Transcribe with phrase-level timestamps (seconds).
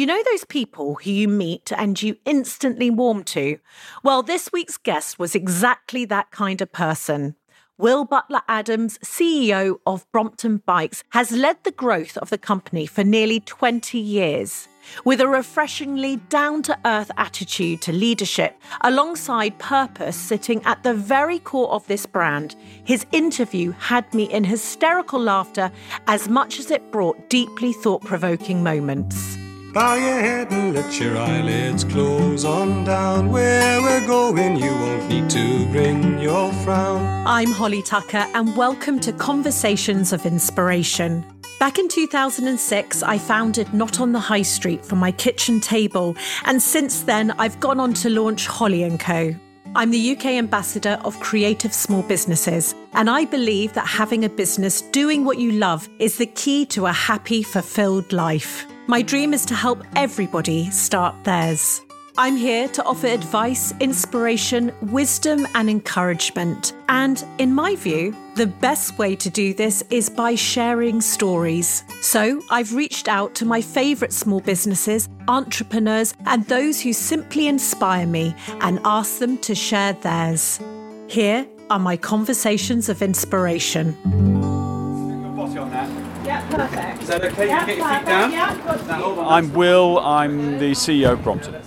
[0.00, 3.58] You know those people who you meet and you instantly warm to?
[4.02, 7.36] Well, this week's guest was exactly that kind of person.
[7.76, 13.04] Will Butler Adams, CEO of Brompton Bikes, has led the growth of the company for
[13.04, 14.68] nearly 20 years.
[15.04, 21.40] With a refreshingly down to earth attitude to leadership, alongside purpose sitting at the very
[21.40, 25.70] core of this brand, his interview had me in hysterical laughter
[26.06, 29.36] as much as it brought deeply thought provoking moments.
[29.72, 33.30] Bow your head and let your eyelids close on down.
[33.30, 37.24] Where we're going, you won't need to bring your frown.
[37.24, 41.24] I'm Holly Tucker, and welcome to Conversations of Inspiration.
[41.60, 46.16] Back in 2006, I founded Not on the High Street for my kitchen table,
[46.46, 49.36] and since then, I've gone on to launch Holly & Co.
[49.76, 54.82] I'm the UK ambassador of creative small businesses, and I believe that having a business
[54.82, 58.66] doing what you love is the key to a happy, fulfilled life.
[58.88, 61.82] My dream is to help everybody start theirs.
[62.18, 66.72] I'm here to offer advice, inspiration, wisdom, and encouragement.
[66.88, 71.84] And in my view, the best way to do this is by sharing stories.
[72.00, 78.06] So I've reached out to my favourite small businesses, entrepreneurs, and those who simply inspire
[78.06, 80.60] me and asked them to share theirs.
[81.08, 84.59] Here are my conversations of inspiration.
[86.60, 87.02] Yeah, perfect.
[87.02, 87.46] Is that okay?
[87.48, 88.32] Yeah, you get your feet down?
[88.32, 89.04] Yeah, Now, you.
[89.04, 89.32] hold on.
[89.32, 89.98] I'm Will.
[90.00, 91.60] I'm the CEO of Brompton.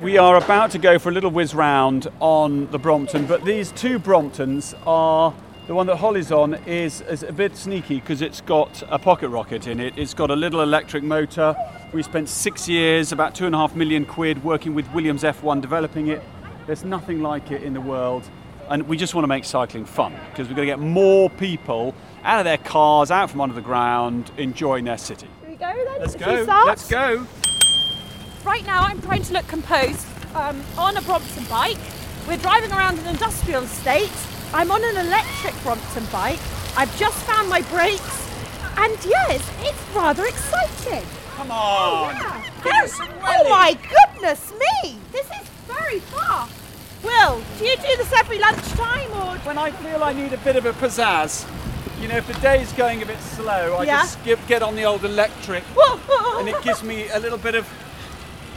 [0.00, 3.70] We are about to go for a little whiz round on the Brompton, but these
[3.72, 5.34] two Bromptons are
[5.66, 9.28] the one that Holly's on is, is a bit sneaky because it's got a pocket
[9.28, 9.94] rocket in it.
[9.96, 11.54] It's got a little electric motor.
[11.92, 15.60] We spent six years, about two and a half million quid, working with Williams F1
[15.60, 16.22] developing it.
[16.66, 18.28] There's nothing like it in the world,
[18.70, 21.94] and we just want to make cycling fun because we're going to get more people
[22.22, 25.26] out of their cars, out from under the ground, enjoying their city.
[25.40, 26.00] Here we go then.
[26.00, 26.44] Let's go.
[26.66, 27.26] Let's go.
[28.44, 31.78] Right now, I'm trying to look composed um, on a Brompton bike.
[32.28, 34.12] We're driving around an industrial estate.
[34.54, 36.40] I'm on an electric Brompton bike.
[36.76, 38.30] I've just found my brakes,
[38.76, 41.06] and yes, it's rather exciting.
[41.34, 42.14] Come on.
[42.14, 42.44] Yeah.
[42.62, 43.76] Give us some oh my
[44.12, 44.98] goodness me!
[45.10, 46.59] This is very fast.
[47.02, 49.36] Will, do you do this every lunchtime or?
[49.38, 51.46] When I feel I need a bit of a pizzazz,
[52.00, 54.02] you know, if the day's going a bit slow, I Yeah.
[54.02, 55.64] just give, get on the old electric
[56.38, 57.66] and it gives me a little bit of,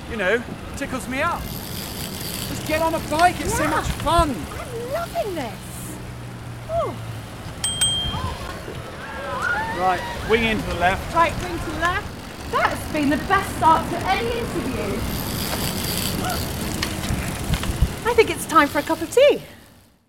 [0.09, 0.41] you know,
[0.77, 1.41] tickles me up.
[1.41, 4.29] Just get on a bike, it's so much fun.
[4.51, 5.53] I'm loving this.
[6.69, 6.93] Oh,
[9.79, 11.15] Right, wing into the left.
[11.15, 12.07] right, wing to the left.
[12.51, 14.99] That's been the best start to any interview.
[18.05, 19.41] I think it's time for a cup of tea.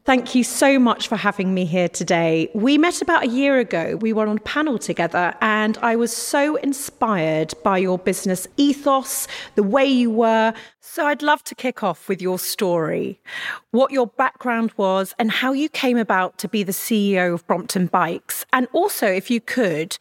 [0.04, 2.50] Thank you so much for having me here today.
[2.54, 3.96] We met about a year ago.
[3.96, 9.26] We were on a panel together, and I was so inspired by your business ethos,
[9.54, 10.52] the way you were.
[10.80, 13.18] So I'd love to kick off with your story,
[13.70, 17.86] what your background was, and how you came about to be the CEO of Brompton
[17.86, 18.44] Bikes.
[18.52, 19.96] And also, if you could,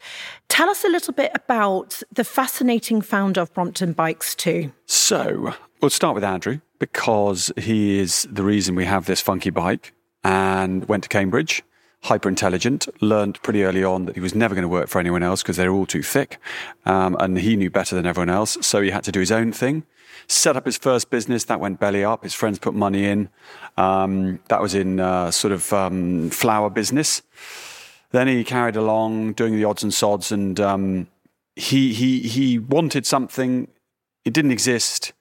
[0.48, 4.70] tell us a little bit about the fascinating founder of Brompton Bikes, too.
[4.84, 9.92] So, we'll start with Andrew because he is the reason we have this funky bike
[10.24, 11.62] and went to Cambridge.
[12.04, 15.22] Hyper intelligent, learned pretty early on that he was never going to work for anyone
[15.22, 16.38] else because they're all too thick.
[16.86, 18.56] Um, and he knew better than everyone else.
[18.62, 19.84] So he had to do his own thing.
[20.26, 22.22] Set up his first business, that went belly up.
[22.22, 23.28] His friends put money in.
[23.76, 27.20] Um, that was in uh, sort of um, flower business.
[28.10, 31.08] Then he carried along doing the odds and sods, and um,
[31.56, 33.68] he he he wanted something.
[34.24, 35.12] It didn't exist.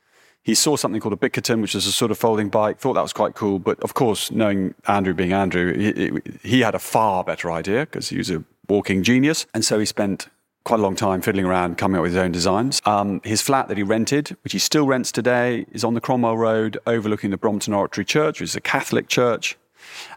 [0.43, 2.77] He saw something called a Bickerton, which was a sort of folding bike.
[2.77, 6.75] Thought that was quite cool, but of course, knowing Andrew being Andrew, he, he had
[6.75, 10.27] a far better idea because he was a walking genius, and so he spent
[10.65, 12.81] quite a long time fiddling around, coming up with his own designs.
[12.85, 16.37] Um, his flat that he rented, which he still rents today, is on the Cromwell
[16.37, 19.57] Road, overlooking the Brompton Oratory Church, which is a Catholic church,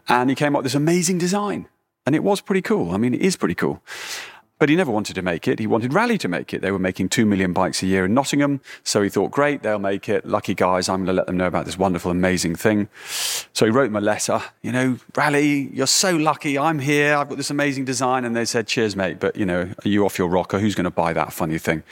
[0.07, 1.67] and he came up with this amazing design.
[2.05, 2.91] And it was pretty cool.
[2.91, 3.81] I mean, it is pretty cool.
[4.59, 5.59] But he never wanted to make it.
[5.59, 6.61] He wanted Raleigh to make it.
[6.61, 8.59] They were making two million bikes a year in Nottingham.
[8.83, 10.25] So he thought, great, they'll make it.
[10.25, 12.89] Lucky guys, I'm going to let them know about this wonderful, amazing thing.
[13.53, 16.57] So he wrote them a letter, you know, Raleigh, you're so lucky.
[16.57, 17.15] I'm here.
[17.15, 18.25] I've got this amazing design.
[18.25, 19.19] And they said, cheers, mate.
[19.19, 20.59] But, you know, are you off your rocker?
[20.59, 21.83] Who's going to buy that funny thing?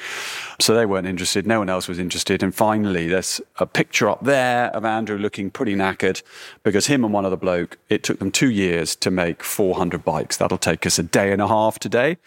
[0.60, 1.46] So they weren't interested.
[1.46, 2.42] No one else was interested.
[2.42, 6.24] And finally, there's a picture up there of Andrew looking pretty knackered
[6.64, 10.38] because him and one other bloke, it took them two years to make 400 bikes.
[10.38, 12.18] That'll take us a day and a half today.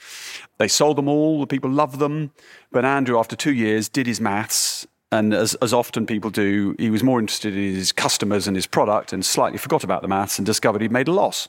[0.59, 1.41] They sold them all.
[1.41, 2.33] The people loved them.
[2.71, 4.87] But Andrew, after two years, did his maths.
[5.11, 8.67] And as, as often people do, he was more interested in his customers and his
[8.67, 11.49] product and slightly forgot about the maths and discovered he'd made a loss.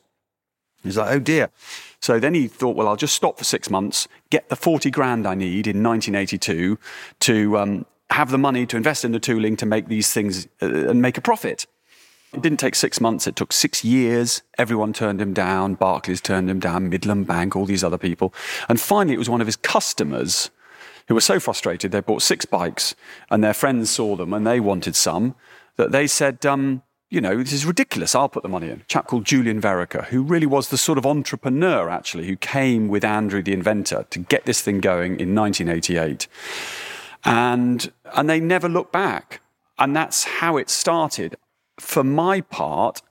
[0.84, 1.50] He's like, oh dear.
[2.02, 5.28] So then he thought, well, I'll just stop for six months, get the 40 grand
[5.28, 6.80] I need in 1982
[7.20, 10.88] to um, have the money to invest in the tooling to make these things uh,
[10.90, 11.68] and make a profit.
[12.34, 14.44] It didn't take six months, it took six years.
[14.58, 15.74] Everyone turned him down.
[15.74, 18.34] Barclays turned him down, Midland Bank, all these other people.
[18.68, 20.52] And finally, it was one of his customers
[21.08, 22.94] who were so frustrated they bought six bikes
[23.32, 25.36] and their friends saw them and they wanted some
[25.78, 28.14] that they said, um, you know, this is ridiculous.
[28.14, 28.82] I'll put the money in.
[28.82, 32.88] A chap called Julian Vereker, who really was the sort of entrepreneur, actually, who came
[32.88, 36.28] with Andrew, the inventor, to get this thing going in 1988.
[37.26, 39.42] And, and they never looked back.
[39.80, 41.36] And that's how it started.
[41.80, 43.02] For my part,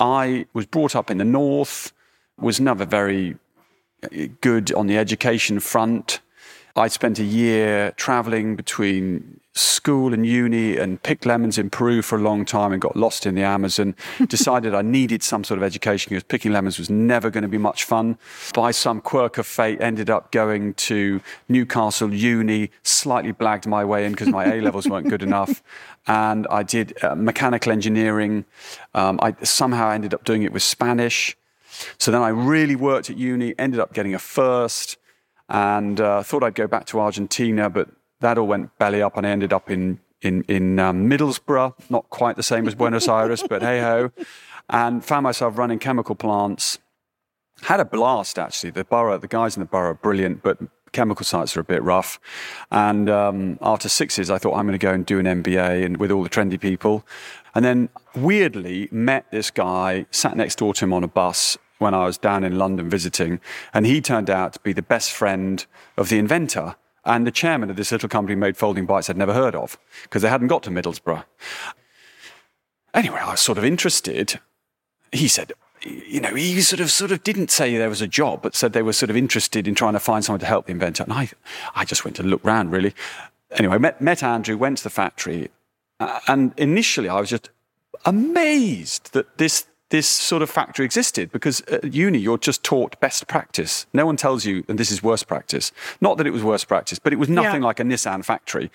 [0.00, 1.92] I was brought up in the north,
[2.38, 3.36] was never very
[4.02, 6.20] uh, good on the education front.
[6.74, 12.16] I spent a year traveling between school and uni and picked lemons in Peru for
[12.16, 13.94] a long time and got lost in the Amazon.
[14.26, 17.58] Decided I needed some sort of education because picking lemons was never going to be
[17.58, 18.18] much fun.
[18.54, 24.06] By some quirk of fate, ended up going to Newcastle Uni, slightly blagged my way
[24.06, 25.62] in because my A levels weren't good enough.
[26.06, 28.44] And I did uh, mechanical engineering.
[28.94, 31.36] Um, I somehow ended up doing it with Spanish.
[31.98, 34.96] So then I really worked at uni, ended up getting a first
[35.48, 37.88] and uh, thought I'd go back to Argentina, but
[38.22, 42.08] that all went belly up, and I ended up in in in um, Middlesbrough, not
[42.10, 44.10] quite the same as Buenos Aires, but hey ho,
[44.70, 46.78] and found myself running chemical plants.
[47.62, 48.70] Had a blast actually.
[48.70, 50.58] The borough, the guys in the borough, are brilliant, but
[50.92, 52.18] chemical sites are a bit rough.
[52.70, 55.96] And um, after sixes, I thought I'm going to go and do an MBA and
[55.96, 57.04] with all the trendy people.
[57.54, 61.94] And then weirdly met this guy, sat next door to him on a bus, when
[61.94, 63.40] I was down in London visiting,
[63.74, 65.66] and he turned out to be the best friend
[65.96, 69.34] of the inventor and the chairman of this little company made folding bikes I'd never
[69.34, 71.24] heard of because they hadn't got to Middlesbrough.
[72.94, 74.38] Anyway, I was sort of interested.
[75.10, 75.52] He said,
[75.84, 78.72] you know, he sort of sort of didn't say there was a job, but said
[78.72, 81.02] they were sort of interested in trying to find someone to help the inventor.
[81.02, 81.28] And I,
[81.74, 82.94] I just went to look round really.
[83.52, 85.50] Anyway, met, met Andrew, went to the factory,
[86.00, 87.50] uh, and initially I was just
[88.06, 93.28] amazed that this this sort of factory existed because at uni you're just taught best
[93.28, 93.84] practice.
[93.92, 95.70] No one tells you, and this is worst practice.
[96.00, 97.66] Not that it was worst practice, but it was nothing yeah.
[97.66, 98.70] like a Nissan factory.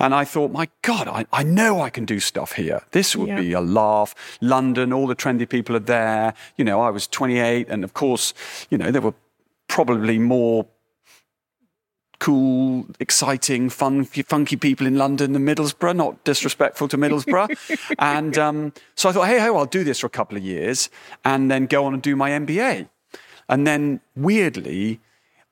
[0.00, 2.80] And I thought, my God, I, I know I can do stuff here.
[2.92, 3.38] This would yeah.
[3.38, 4.14] be a laugh.
[4.40, 6.32] London, all the trendy people are there.
[6.56, 8.32] You know, I was 28, and of course,
[8.70, 9.14] you know, there were
[9.68, 10.66] probably more
[12.26, 17.94] cool, exciting, fun, funky people in London and Middlesbrough, not disrespectful to Middlesbrough.
[18.00, 20.90] and um, so I thought, hey, ho, I'll do this for a couple of years
[21.24, 22.88] and then go on and do my MBA.
[23.48, 24.98] And then weirdly,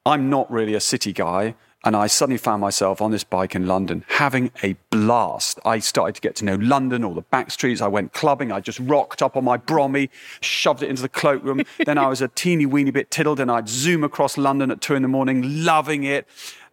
[0.04, 1.54] I'm not really a city guy.
[1.84, 5.60] And I suddenly found myself on this bike in London having a blast.
[5.66, 7.82] I started to get to know London, all the back streets.
[7.82, 8.50] I went clubbing.
[8.50, 10.08] I just rocked up on my Brommy,
[10.40, 11.62] shoved it into the cloakroom.
[11.84, 14.94] then I was a teeny weeny bit tiddled and I'd zoom across London at two
[14.94, 16.26] in the morning, loving it.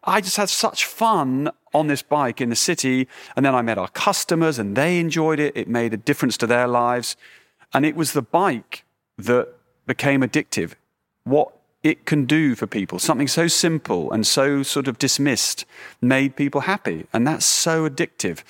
[0.03, 3.07] I just had such fun on this bike in the city.
[3.36, 5.56] And then I met our customers and they enjoyed it.
[5.56, 7.15] It made a difference to their lives.
[7.74, 8.83] And it was the bike
[9.18, 9.50] that
[9.86, 10.74] became addictive.
[11.24, 11.53] What
[11.83, 13.00] it can do for people.
[13.00, 15.65] Something so simple and so sort of dismissed
[16.01, 17.07] made people happy.
[17.13, 18.44] And that's so addictive.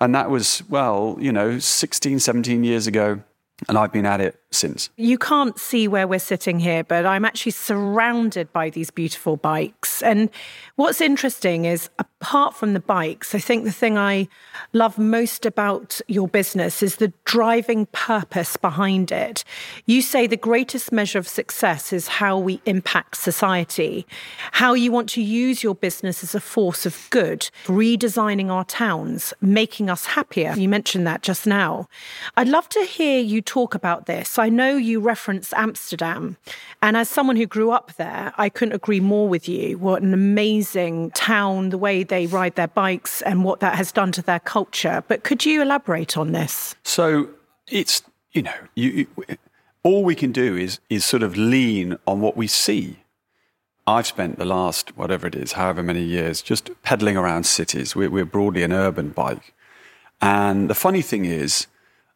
[0.00, 3.20] And that was, well, you know, 16, 17 years ago.
[3.68, 4.90] And I've been at it since.
[4.96, 10.02] You can't see where we're sitting here, but I'm actually surrounded by these beautiful bikes.
[10.02, 10.30] And
[10.76, 14.28] what's interesting is, apart from the bikes, I think the thing I
[14.72, 19.44] love most about your business is the driving purpose behind it.
[19.86, 24.06] You say the greatest measure of success is how we impact society,
[24.52, 29.34] how you want to use your business as a force of good, redesigning our towns,
[29.40, 30.54] making us happier.
[30.56, 31.88] You mentioned that just now.
[32.36, 34.38] I'd love to hear you talk about this.
[34.44, 36.36] I know you reference Amsterdam,
[36.82, 39.78] and as someone who grew up there, I couldn't agree more with you.
[39.78, 44.12] What an amazing town, the way they ride their bikes, and what that has done
[44.12, 45.02] to their culture.
[45.08, 46.74] But could you elaborate on this?
[46.84, 47.30] So
[47.68, 49.06] it's, you know, you,
[49.82, 52.98] all we can do is, is sort of lean on what we see.
[53.86, 57.96] I've spent the last, whatever it is, however many years, just pedaling around cities.
[57.96, 59.54] We're, we're broadly an urban bike.
[60.20, 61.66] And the funny thing is,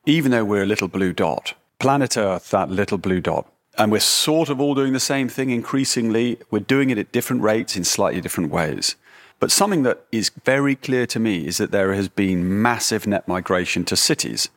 [0.05, 4.01] even though we're a little blue dot, planet Earth, that little blue dot, and we're
[4.01, 7.85] sort of all doing the same thing increasingly, we're doing it at different rates in
[7.85, 8.97] slightly different ways.
[9.39, 13.29] But something that is very clear to me is that there has been massive net
[13.29, 14.49] migration to cities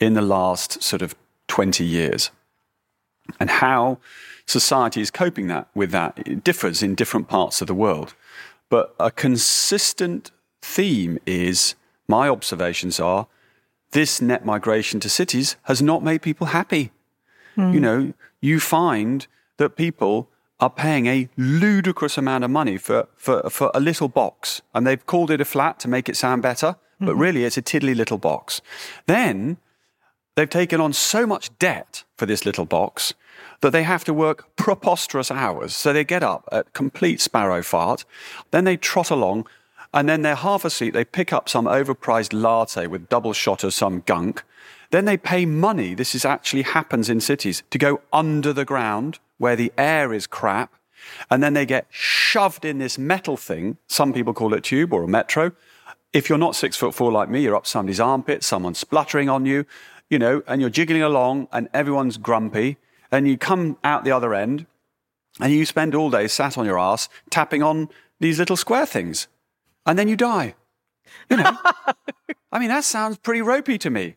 [0.00, 1.14] in the last sort of
[1.48, 2.30] 20 years.
[3.38, 3.98] And how
[4.46, 8.14] society is coping that with that it differs in different parts of the world.
[8.70, 10.30] But a consistent
[10.62, 11.74] theme is
[12.08, 13.26] my observations are
[13.92, 16.92] this net migration to cities has not made people happy.
[17.56, 17.74] Mm.
[17.74, 20.28] You know, you find that people
[20.60, 24.60] are paying a ludicrous amount of money for, for, for a little box.
[24.74, 27.62] And they've called it a flat to make it sound better, but really it's a
[27.62, 28.60] tiddly little box.
[29.06, 29.56] Then
[30.34, 33.14] they've taken on so much debt for this little box
[33.62, 35.74] that they have to work preposterous hours.
[35.74, 38.04] So they get up at complete sparrow fart,
[38.50, 39.46] then they trot along,
[39.92, 40.94] and then they're half asleep.
[40.94, 44.44] They pick up some overpriced latte with double shot of some gunk.
[44.90, 45.94] Then they pay money.
[45.94, 50.26] This is actually happens in cities to go under the ground where the air is
[50.26, 50.74] crap.
[51.30, 53.78] And then they get shoved in this metal thing.
[53.88, 55.52] Some people call it tube or a metro.
[56.12, 59.46] If you're not six foot four like me, you're up somebody's armpit, someone's spluttering on
[59.46, 59.64] you,
[60.08, 62.76] you know, and you're jiggling along and everyone's grumpy.
[63.10, 64.66] And you come out the other end
[65.40, 69.28] and you spend all day sat on your ass tapping on these little square things.
[69.86, 70.54] And then you die.
[71.28, 71.56] You know,
[72.52, 74.16] I mean, that sounds pretty ropey to me.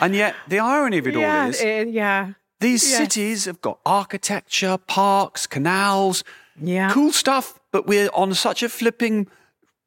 [0.00, 2.98] And yet, the irony of it yeah, all is eh, yeah, these yes.
[2.98, 6.22] cities have got architecture, parks, canals,
[6.60, 6.90] yeah.
[6.92, 9.26] cool stuff, but we're on such a flipping,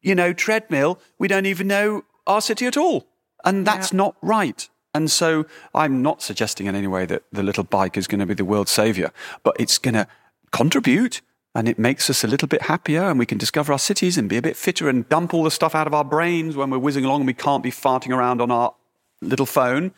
[0.01, 3.07] you know, treadmill, we don't even know our city at all.
[3.45, 3.97] And that's Yeah.
[3.97, 4.67] not right.
[4.93, 8.25] And so I'm not suggesting in any way that the little bike is going to
[8.25, 9.11] be the world's savior,
[9.43, 10.07] but it's going to
[10.51, 11.21] contribute
[11.55, 14.27] and it makes us a little bit happier and we can discover our cities and
[14.27, 16.79] be a bit fitter and dump all the stuff out of our brains when we're
[16.79, 18.73] whizzing along and we can't be farting around on our
[19.21, 19.91] little phone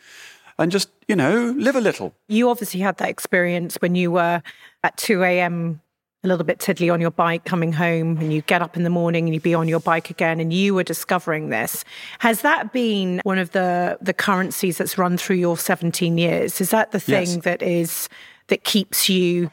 [0.58, 2.14] and just, you know, live a little.
[2.28, 4.42] You obviously had that experience when you were
[4.84, 5.80] at 2 a.m.,
[6.24, 8.90] a little bit tiddly on your bike coming home, and you get up in the
[8.90, 11.84] morning and you'd be on your bike again, and you were discovering this.
[12.18, 16.60] Has that been one of the, the currencies that's run through your 17 years?
[16.60, 17.44] Is that the thing Yes.
[17.44, 18.08] that is
[18.48, 19.50] that keeps you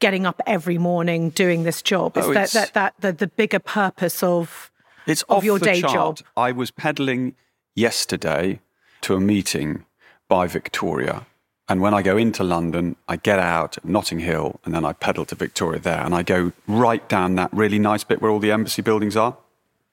[0.00, 2.16] getting up every morning doing this job?
[2.16, 4.70] Is Oh, that, it's- that, that the, the bigger purpose of
[5.06, 5.92] It's of off your the day chart.
[5.94, 6.18] job.
[6.36, 7.34] I was pedaling
[7.74, 8.60] yesterday
[9.02, 9.84] to a meeting
[10.28, 11.26] by Victoria.
[11.70, 14.92] And when I go into London, I get out at Notting Hill and then I
[14.94, 16.00] pedal to Victoria there.
[16.00, 19.36] And I go right down that really nice bit where all the embassy buildings are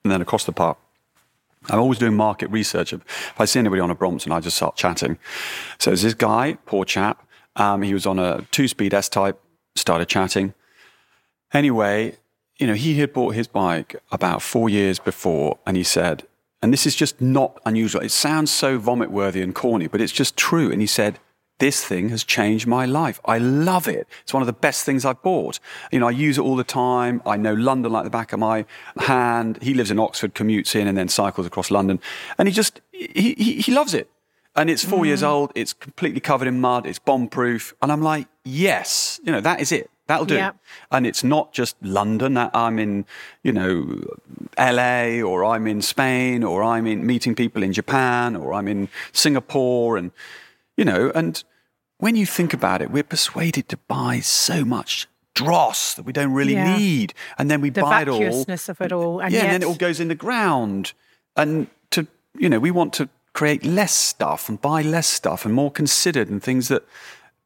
[0.04, 0.78] and then across the park.
[1.70, 2.94] I'm always doing market research.
[2.94, 3.02] If
[3.40, 5.18] I see anybody on a Brompton, I just start chatting.
[5.80, 7.26] So there's this guy, poor chap.
[7.56, 9.40] Um, he was on a two speed S type,
[9.76, 10.54] started chatting.
[11.54, 12.18] Anyway,
[12.58, 16.24] you know, he had bought his bike about four years before, and he said,
[16.62, 18.02] and this is just not unusual.
[18.02, 20.72] It sounds so vomit worthy and corny, but it's just true.
[20.72, 21.20] And he said,
[21.60, 23.22] this thing has changed my life.
[23.24, 24.08] I love it.
[24.24, 25.60] It's one of the best things I've bought.
[25.92, 27.22] You know, I use it all the time.
[27.26, 28.66] I know London like the back of my
[28.98, 29.60] hand.
[29.62, 32.02] He lives in Oxford, commutes in, and then cycles across London.
[32.38, 34.10] And he just, he, he, he loves it.
[34.56, 35.28] And it's four years mm.
[35.28, 35.52] old.
[35.56, 36.86] It's completely covered in mud.
[36.86, 37.74] It's bomb proof.
[37.82, 39.90] And I'm like, yes, you know, that is it.
[40.08, 40.36] That'll do.
[40.36, 40.52] Yeah.
[40.92, 43.06] And it's not just London that I'm in,
[43.44, 44.02] you know,
[44.58, 48.88] LA or I'm in Spain or I'm in meeting people in Japan or I'm in
[49.14, 50.12] Singapore and,
[50.78, 51.44] you know, and
[51.98, 56.34] when you think about it, we're persuaded to buy so much dross that we don't
[56.34, 56.78] really Yeah.
[56.78, 57.14] need.
[57.38, 58.20] And then we the buy it all.
[58.20, 59.20] The vacuousness of it all?
[59.20, 60.94] And yeah, yet, and then it all goes in the ground.
[61.36, 62.08] And to,
[62.38, 66.30] you know, we want to create less stuff and buy less stuff and more considered
[66.30, 66.84] and things that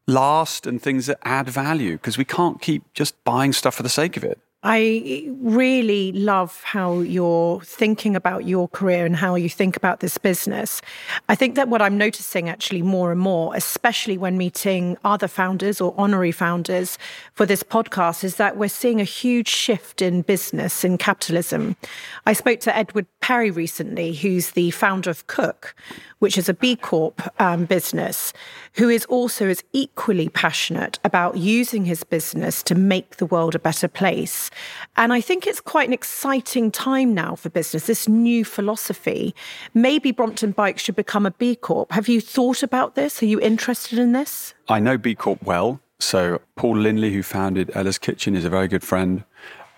[0.08, 3.90] last and things that add value because we can't keep just buying stuff for the
[3.90, 4.40] sake of it.
[4.62, 10.18] I really love how you're thinking about your career and how you think about this
[10.18, 10.82] business.
[11.30, 15.80] I think that what I'm noticing actually more and more, especially when meeting other founders
[15.80, 16.98] or honorary founders
[17.36, 21.78] for this podcast, is that we're seeing a huge shift in business in capitalism.
[22.26, 25.74] I spoke to Edward Perry recently, who's the founder of Cook,
[26.20, 28.32] which is a B Corp um, business,
[28.74, 33.60] who is also as equally passionate about using his business to make the world a
[33.60, 34.50] better place.
[34.96, 39.34] And I think it's quite an exciting time now for business, this new philosophy.
[39.74, 41.92] Maybe Brompton Bikes should become a B Corp.
[41.92, 43.24] Have you thought about this?
[43.24, 44.54] Are you interested in this?
[44.68, 45.80] I know B Corp well.
[46.00, 49.24] So Paul Lindley, who founded Ella's Kitchen, is a very good friend,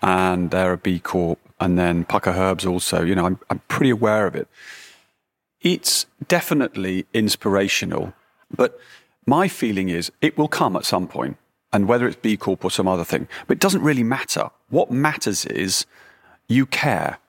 [0.01, 1.39] and they're a B Corp.
[1.59, 3.03] And then Pukka Herbs also.
[3.03, 4.47] You know, I'm, I'm pretty aware of it.
[5.61, 8.13] It's definitely inspirational,
[8.55, 8.79] but
[9.25, 11.37] my feeling is it will come at some point,
[11.71, 14.49] and whether it's B Corp or some other thing, but it doesn't really matter.
[14.69, 15.85] What matters is
[16.47, 17.19] you care.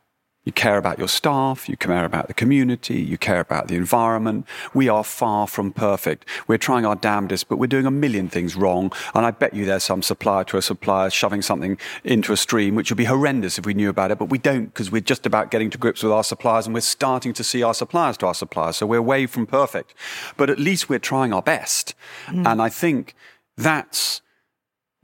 [0.45, 4.45] You care about your staff, you care about the community, you care about the environment.
[4.75, 6.29] We are far from perfect.
[6.49, 8.93] We're trying our damnedest, but we're doing a million things wrong.
[9.15, 12.75] And I bet you there's some supplier to a supplier shoving something into a stream,
[12.75, 15.27] which would be horrendous if we knew about it, but we don't because we're just
[15.27, 18.27] about getting to grips with our suppliers and we're starting to see our suppliers to
[18.27, 18.77] our suppliers.
[18.77, 19.95] So we're way from perfect.
[20.37, 21.95] But at least we're trying our best.
[22.27, 22.47] Mm.
[22.47, 23.15] And I think
[23.57, 24.23] that's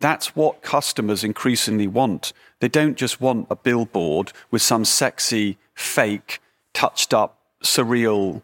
[0.00, 2.32] that's what customers increasingly want.
[2.60, 6.40] They don't just want a billboard with some sexy, fake,
[6.72, 8.42] touched up, surreal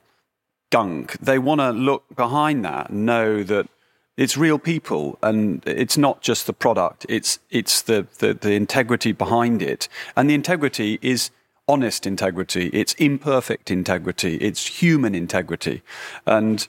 [0.71, 1.19] gunk.
[1.21, 3.69] They want to look behind that and know that
[4.17, 7.05] It's real people, and it's not just the product.
[7.09, 11.31] It's it's the, the, the integrity behind it, and the integrity is
[11.67, 12.69] honest integrity.
[12.69, 14.37] It's imperfect integrity.
[14.37, 15.83] It's human integrity,
[16.27, 16.69] and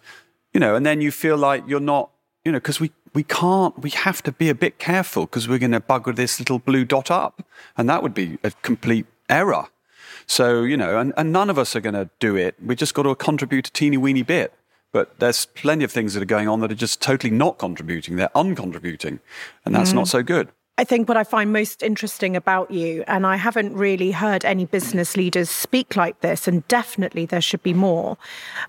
[0.54, 2.10] you know, and then you feel like you're not,
[2.46, 3.78] you know, because we we can't.
[3.80, 6.86] We have to be a bit careful because we're going to bugger this little blue
[6.86, 7.44] dot up,
[7.78, 9.68] and that would be a complete error.
[10.28, 12.56] So you know, and, and none of us are going to do it.
[12.64, 14.54] We just got to contribute a teeny weeny bit.
[14.92, 18.16] But there's plenty of things that are going on that are just totally not contributing.
[18.16, 19.20] They're uncontributing.
[19.66, 19.96] And that's mm.
[19.96, 20.48] not so good.
[20.78, 24.66] I think what I find most interesting about you, and I haven't really heard any
[24.66, 28.18] business leaders speak like this, and definitely there should be more,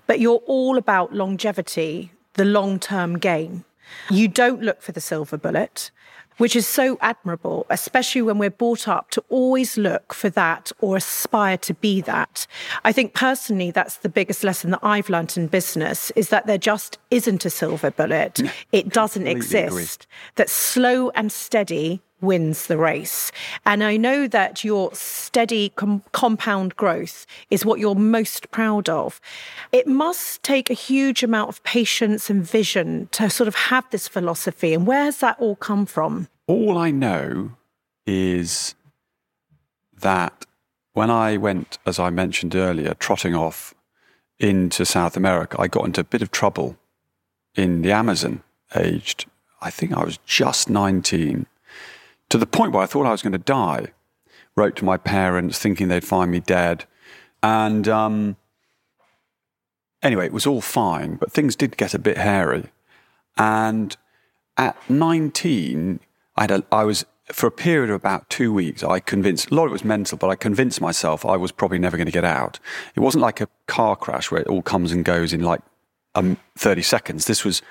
[0.05, 3.65] but you're all about longevity, the long term gain.
[4.09, 5.91] You don't look for the silver bullet
[6.37, 10.97] which is so admirable, especially when we're brought up to always look for that or
[10.97, 12.47] aspire to be that.
[12.83, 16.57] I think personally, that's the biggest lesson that I've learned in business is that there
[16.57, 18.41] just isn't a silver bullet.
[18.71, 19.67] It doesn't exist.
[19.67, 19.85] Agree.
[20.35, 23.31] That slow and steady wins the race.
[23.65, 29.21] And I know that your steady com- compound growth is what you're most proud of.
[29.71, 34.07] It must take a huge amount of patience and vision to sort of have this
[34.07, 34.73] philosophy.
[34.73, 36.27] And where has that all come from?
[36.47, 37.51] All I know
[38.05, 38.75] is
[39.99, 40.45] that
[40.93, 43.75] when I went, as I mentioned earlier, trotting off
[44.39, 46.77] into South America, I got into a bit of trouble
[47.55, 48.43] in the Amazon,
[48.75, 49.25] aged,
[49.61, 51.47] I think I was just 19
[52.29, 53.87] to the point where I thought I was going to die.
[54.55, 56.85] Wrote to my parents thinking they'd find me dead.
[57.43, 58.37] And um,
[60.01, 62.65] anyway, it was all fine, but things did get a bit hairy.
[63.37, 63.95] And
[64.57, 65.99] at 19,
[66.35, 69.55] I, had a, I was, for a period of about two weeks, I convinced, a
[69.55, 72.11] lot of it was mental, but I convinced myself I was probably never going to
[72.11, 72.59] get out.
[72.95, 75.61] It wasn't like a car crash where it all comes and goes in like
[76.15, 77.25] um, 30 seconds.
[77.25, 77.61] This was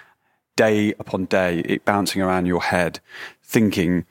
[0.55, 3.01] day upon day, it bouncing around your head,
[3.43, 4.07] thinking,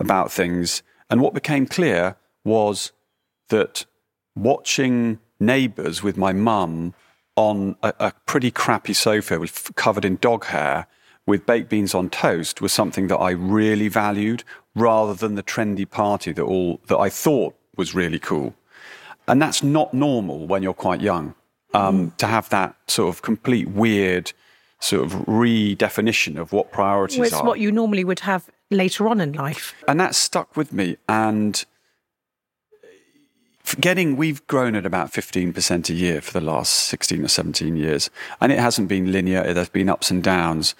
[0.00, 0.82] about things.
[1.08, 2.92] And what became clear was
[3.48, 3.84] that
[4.34, 6.94] watching neighbours with my mum
[7.36, 10.86] on a, a, pretty crappy sofa with, covered in dog hair
[11.26, 15.88] with baked beans on toast was something that I really valued rather than the trendy
[15.88, 18.54] party that all that I thought was really cool.
[19.28, 21.34] And that's not normal when you're quite young
[21.72, 22.16] um, mm.
[22.16, 24.32] to have that sort of complete weird
[24.80, 27.44] sort of redefinition of what priorities well, it's are.
[27.44, 29.74] what you normally would have later on in life.
[29.86, 30.96] And that stuck with me.
[31.08, 31.64] And
[33.78, 38.10] getting, we've grown at about 15% a year for the last 16 or 17 years.
[38.40, 40.74] And it hasn't been linear, there's been ups and downs.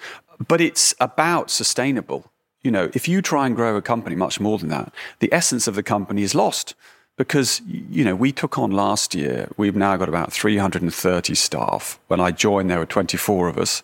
[0.45, 2.31] But it's about sustainable.
[2.63, 5.67] You know, if you try and grow a company much more than that, the essence
[5.67, 6.75] of the company is lost
[7.17, 11.99] because you know we took on last year we've now got about 330 staff.
[12.07, 13.83] When i joined there were 24 of us.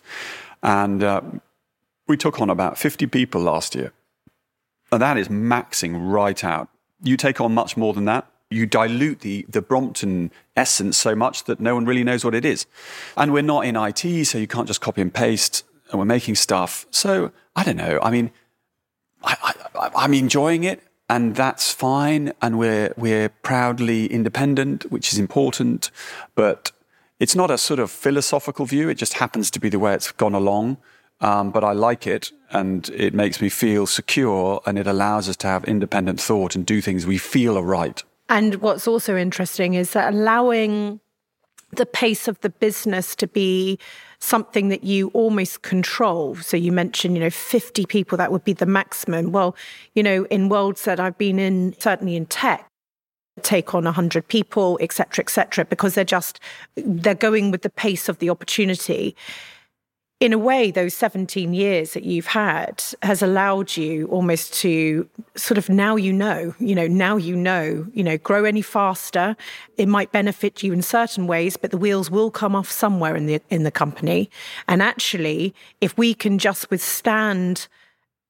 [0.62, 1.20] And uh,
[2.08, 3.92] we took on about 50 people last year.
[4.90, 6.68] And that is maxing right out.
[7.02, 8.26] You take on much more than that.
[8.50, 12.44] You dilute the, the brompton essence so much that no one really knows what it
[12.44, 12.66] is.
[13.16, 16.34] And we're not in it so you can't just copy and paste and we're making
[16.34, 16.86] stuff.
[16.90, 18.00] So i don't know.
[18.02, 18.30] I mean
[19.22, 22.32] I, I, i'm enjoying it and that's fine.
[22.42, 25.90] And we're we're proudly independent, which is important.
[26.34, 26.72] But
[27.18, 28.88] it's not a sort of philosophical view.
[28.88, 30.78] It just happens to be the way it's gone along.
[31.20, 35.36] Um, but I like it, and it makes me feel secure, and it allows us
[35.38, 38.00] to have independent thought and do things we feel are right.
[38.28, 41.00] And what's also interesting is that allowing
[41.70, 43.78] the pace of the business to be
[44.20, 46.34] something that you almost control.
[46.36, 49.32] So you mentioned, you know, 50 people, that would be the maximum.
[49.32, 49.54] Well,
[49.94, 52.66] you know, in worlds that I've been in, certainly in tech,
[53.42, 56.40] take on 100 people, et cetera, et cetera, because they're just,
[56.76, 59.14] they're going with the pace of the opportunity
[60.20, 65.58] in a way, those 17 years that you've had has allowed you almost to sort
[65.58, 69.36] of now you know, you know, now you know, you know, grow any faster.
[69.76, 73.26] It might benefit you in certain ways, but the wheels will come off somewhere in
[73.26, 74.28] the in the company.
[74.66, 77.68] And actually, if we can just withstand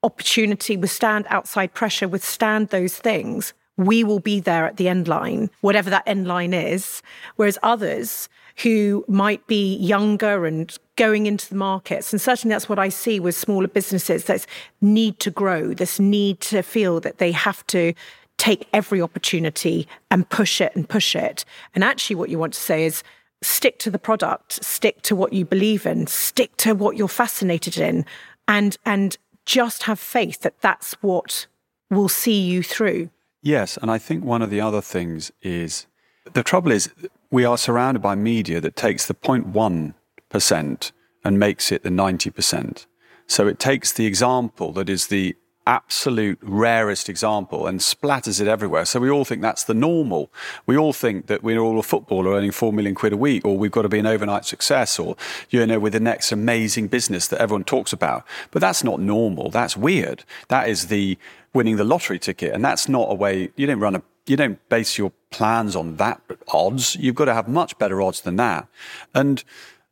[0.03, 5.49] opportunity, withstand outside pressure, withstand those things, we will be there at the end line,
[5.63, 7.03] whatever that end line is.
[7.37, 8.29] Whereas others
[8.63, 12.13] who might be younger and going into the markets.
[12.13, 14.47] And certainly that's what I see with smaller businesses that
[14.81, 17.95] need to grow, this need to feel that they have to
[18.37, 21.45] take every opportunity and push it and push it.
[21.75, 23.03] And actually, what you want to say is
[23.43, 27.79] stick to the product, stick to what you believe in, stick to what you're fascinated
[27.79, 28.05] in,
[28.47, 31.47] and, and just have faith that that's what
[31.91, 33.11] will see you through.
[33.43, 33.79] Yes.
[33.81, 35.87] And I think one of the other things is
[36.33, 36.91] the trouble is
[37.31, 40.93] we are surrounded by media that takes the 0.1%
[41.25, 42.87] and makes it the 90%.
[43.27, 45.37] So it takes the example that is the
[45.69, 48.87] absolute rarest example and splatters it everywhere.
[48.87, 50.33] So we all think that's the normal.
[50.65, 53.59] We all think that we're all a footballer earning four million quid a week, or
[53.59, 55.15] we've got to be an overnight success, or
[55.51, 58.25] you know, with the next amazing business that everyone talks about.
[58.51, 59.51] But that's not normal.
[59.51, 60.25] That's weird.
[60.49, 61.19] That is the
[61.53, 63.51] winning the lottery ticket, and that's not a way.
[63.57, 64.03] You don't run a.
[64.29, 66.97] You don't base your plans on that odds.
[66.97, 68.69] You've got to have much better odds than that.
[69.15, 69.43] And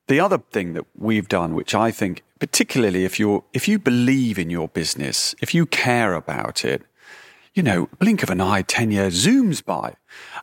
[0.08, 4.38] the other thing that we've done, which I think particularly if you if you believe
[4.38, 6.82] in your business, if you care about it,
[7.54, 9.94] you know, blink of an eye, 10 years zooms by.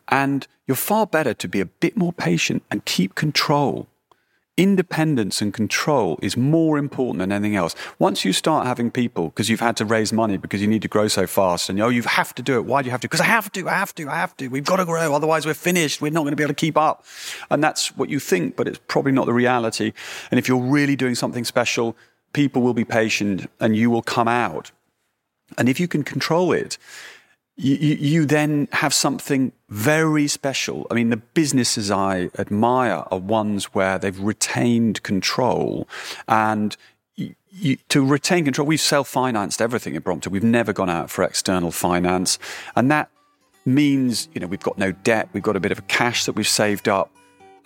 [0.08, 3.86] And you're far better to be a bit more patient and keep control
[4.56, 7.74] independence and control is more important than anything else.
[7.98, 10.88] Once you start having people, because you've had to raise money because you need to
[10.88, 12.64] grow so fast, and oh, you have to do it.
[12.64, 13.08] Why do you have to?
[13.08, 14.48] Because I have to, I have to, I have to.
[14.48, 16.00] We've got to grow, otherwise we're finished.
[16.00, 17.04] We're not going to be able to keep up.
[17.50, 19.92] And that's what you think, but it's probably not the reality.
[20.30, 21.96] And if you're really doing something special,
[22.32, 24.70] people will be patient and you will come out.
[25.58, 26.78] And if you can control it,
[27.56, 30.86] you, you, then have something very special.
[30.90, 35.86] I mean, the businesses I admire are ones where they've retained control
[36.26, 36.76] and
[37.14, 40.32] you, you, to retain control, we've self financed everything at Brompton.
[40.32, 42.40] We've never gone out for external finance.
[42.74, 43.08] And that
[43.64, 45.28] means, you know, we've got no debt.
[45.32, 47.10] We've got a bit of cash that we've saved up.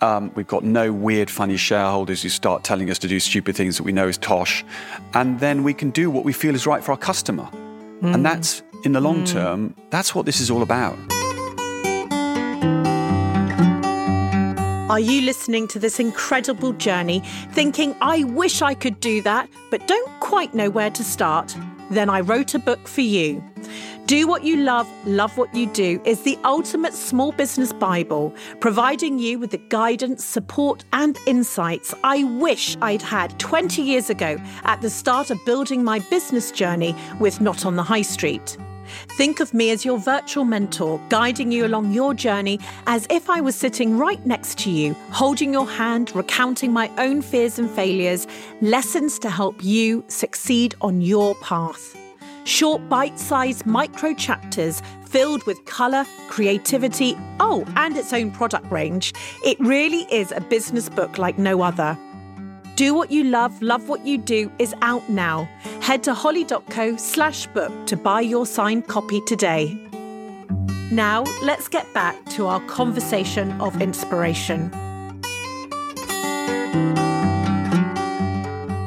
[0.01, 3.75] Um, we've got no weird, funny shareholders who start telling us to do stupid things
[3.77, 4.63] that we know is tosh.
[5.13, 7.49] And then we can do what we feel is right for our customer.
[8.01, 8.13] Mm.
[8.13, 9.27] And that's in the long mm.
[9.27, 10.97] term, that's what this is all about.
[14.89, 17.19] Are you listening to this incredible journey,
[17.51, 21.55] thinking, I wish I could do that, but don't quite know where to start?
[21.91, 23.43] Then I wrote a book for you.
[24.07, 29.19] Do What You Love, Love What You Do is the ultimate small business Bible, providing
[29.19, 34.81] you with the guidance, support, and insights I wish I'd had 20 years ago at
[34.81, 38.57] the start of building my business journey with Not on the High Street.
[39.17, 43.41] Think of me as your virtual mentor, guiding you along your journey as if I
[43.41, 48.27] was sitting right next to you, holding your hand, recounting my own fears and failures,
[48.61, 51.95] lessons to help you succeed on your path.
[52.45, 59.13] Short, bite sized micro chapters filled with colour, creativity, oh, and its own product range.
[59.43, 61.97] It really is a business book like no other.
[62.79, 65.49] Do What You Love, Love What You Do is out now.
[65.81, 69.77] Head to holly.co slash book to buy your signed copy today.
[70.89, 74.71] Now, let's get back to our conversation of inspiration.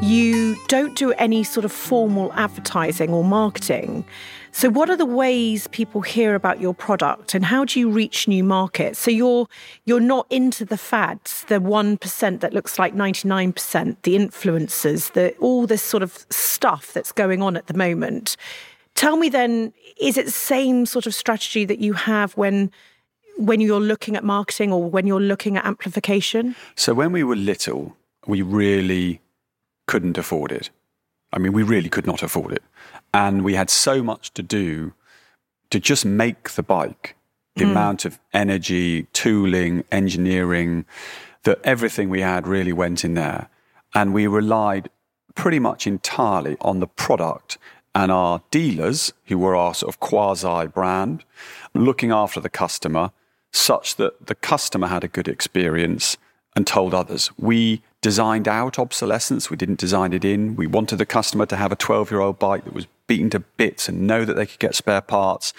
[0.02, 4.06] You don't do any sort of formal advertising or marketing.
[4.54, 8.28] So, what are the ways people hear about your product, and how do you reach
[8.28, 8.98] new markets?
[8.98, 9.48] So you're
[9.86, 14.14] you're not into the fads, the one percent that looks like ninety nine percent, the
[14.14, 18.36] influencers, the all this sort of stuff that's going on at the moment.
[18.94, 22.70] Tell me then, is it the same sort of strategy that you have when
[23.38, 26.54] when you're looking at marketing or when you're looking at amplification?
[26.76, 29.22] So when we were little, we really
[29.86, 30.68] couldn't afford it.
[31.32, 32.62] I mean, we really could not afford it.
[33.14, 34.94] And we had so much to do
[35.70, 37.16] to just make the bike,
[37.56, 37.70] the mm.
[37.70, 40.84] amount of energy, tooling, engineering,
[41.44, 43.48] that everything we had really went in there.
[43.94, 44.88] And we relied
[45.34, 47.58] pretty much entirely on the product
[47.94, 51.24] and our dealers, who were our sort of quasi brand,
[51.74, 53.10] looking after the customer
[53.52, 56.16] such that the customer had a good experience
[56.56, 57.30] and told others.
[57.38, 59.50] We designed out obsolescence.
[59.50, 60.56] We didn't design it in.
[60.56, 63.40] We wanted the customer to have a 12 year old bike that was beaten to
[63.40, 65.52] bits and know that they could get spare parts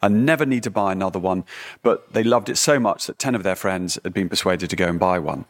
[0.00, 1.42] and never need to buy another one.
[1.82, 4.76] But they loved it so much that 10 of their friends had been persuaded to
[4.76, 5.44] go and buy one.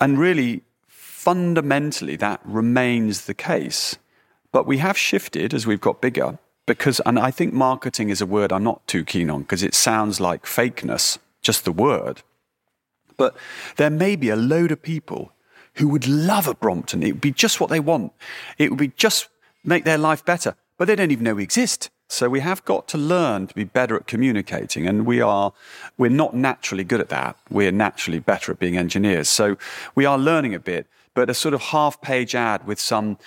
[0.00, 3.96] And really, fundamentally, that remains the case.
[4.50, 8.26] But we have shifted as we've got bigger because, and I think marketing is a
[8.26, 12.22] word I'm not too keen on because it sounds like fakeness, just the word.
[13.16, 13.36] But
[13.76, 15.30] there may be a load of people
[15.74, 17.04] who would love a Brompton.
[17.04, 18.12] It would be just what they want.
[18.58, 19.28] It would be just
[19.62, 21.90] make their life better, but they don't even know we exist.
[22.08, 25.52] So we have got to learn to be better at communicating, and we are
[25.96, 27.36] we're not naturally good at that.
[27.50, 29.28] We're naturally better at being engineers.
[29.28, 29.56] So
[29.94, 30.86] we are learning a bit.
[31.14, 33.18] But a sort of half-page ad with some,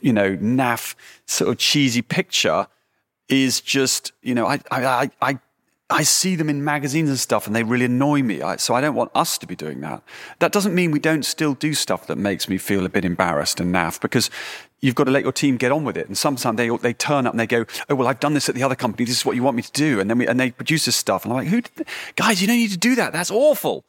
[0.00, 0.94] you know, naff
[1.26, 2.66] sort of cheesy picture
[3.28, 5.38] is just, you know, I, I, I
[5.90, 8.42] I see them in magazines and stuff and they really annoy me.
[8.42, 10.02] I, so I don't want us to be doing that.
[10.38, 13.58] That doesn't mean we don't still do stuff that makes me feel a bit embarrassed
[13.58, 14.30] and naff because
[14.80, 16.06] you've got to let your team get on with it.
[16.06, 18.54] And sometimes they, they turn up and they go, Oh, well, I've done this at
[18.54, 19.04] the other company.
[19.04, 20.00] This is what you want me to do.
[20.00, 21.24] And then we, and they produce this stuff.
[21.24, 21.62] And I'm like, who,
[22.16, 23.12] guys, you don't need to do that.
[23.12, 23.84] That's awful.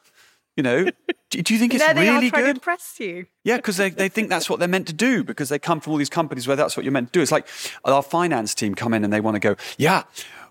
[0.56, 0.90] You know,
[1.30, 2.54] Do, do you think it's there they really are trying good?
[2.54, 3.28] to impress you.
[3.44, 5.92] Yeah, because they, they think that's what they're meant to do because they come from
[5.92, 7.22] all these companies where that's what you're meant to do.
[7.22, 7.48] It's like
[7.86, 10.04] our finance team come in and they want to go, yeah,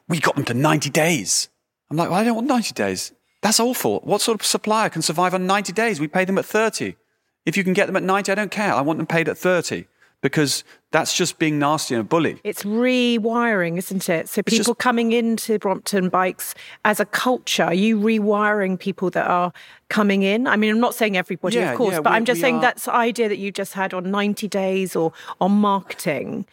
[0.07, 1.49] we got them to 90 days.
[1.91, 3.13] I'm like, well, I don't want 90 days.
[3.43, 4.01] That's awful.
[4.01, 5.99] What sort of supplier can survive on 90 days?
[5.99, 6.97] We pay them at 30.
[7.45, 8.73] If you can get them at 90, I don't care.
[8.73, 9.87] I want them paid at 30
[10.21, 12.41] because that's just being nasty and a bully.
[12.43, 14.29] It's rewiring, isn't it?
[14.29, 16.55] So people just- coming into Brompton Bikes
[16.85, 19.53] as a culture, are you rewiring people that are
[19.89, 20.47] coming in?
[20.47, 22.57] I mean, I'm not saying everybody, Yeah, of course, yeah, but we- I'm just saying
[22.57, 26.47] are- that's the idea that you just had on 90 days or on marketing.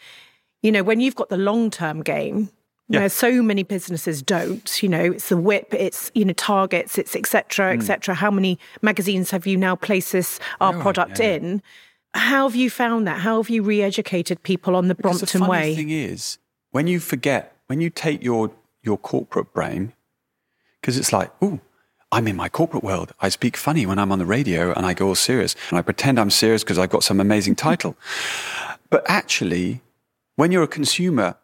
[0.61, 2.49] You know, when you've got the long term game,
[2.87, 2.99] Yeah.
[2.99, 7.15] where so many businesses don't, you know, it's the whip, it's, you know, targets, it's
[7.15, 7.81] et cetera, Hmm.
[7.81, 8.13] et cetera.
[8.15, 11.33] How many magazines have you now placed this, our Oh, product yeah.
[11.35, 11.63] in?
[12.15, 13.19] How have you found that?
[13.19, 15.75] How have you re educated people on the Because Brompton the funny way?
[15.75, 16.37] thing is,
[16.71, 18.51] when you forget, when you take your,
[18.83, 19.91] your corporate brain,
[20.79, 21.59] because it's like, ooh,
[22.13, 23.11] I'm in my corporate world.
[23.19, 25.57] I speak funny when I'm on the radio and I go all serious.
[25.69, 27.97] And I pretend I'm serious because I've got some amazing title.
[28.89, 29.81] but actually,
[30.37, 31.35] when you're a consumer,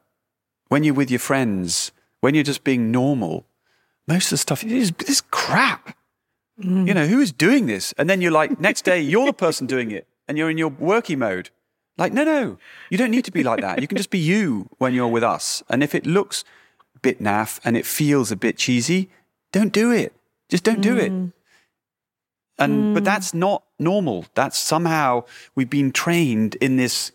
[0.69, 3.45] when you're with your friends, when you're just being normal,
[4.07, 5.97] most of the stuff is this crap.
[6.61, 6.87] Mm.
[6.87, 7.93] You know, who is doing this?
[7.97, 10.71] And then you're like, next day, you're the person doing it and you're in your
[10.71, 11.49] worky mode.
[11.97, 12.57] Like, no, no,
[12.89, 13.81] you don't need to be like that.
[13.81, 15.61] You can just be you when you're with us.
[15.67, 16.45] And if it looks
[16.95, 19.09] a bit naff and it feels a bit cheesy,
[19.51, 20.13] don't do it.
[20.47, 21.11] Just don't do it.
[22.57, 23.05] And but mm.
[23.05, 24.23] that's not normal.
[24.33, 27.11] That's somehow we've been trained in this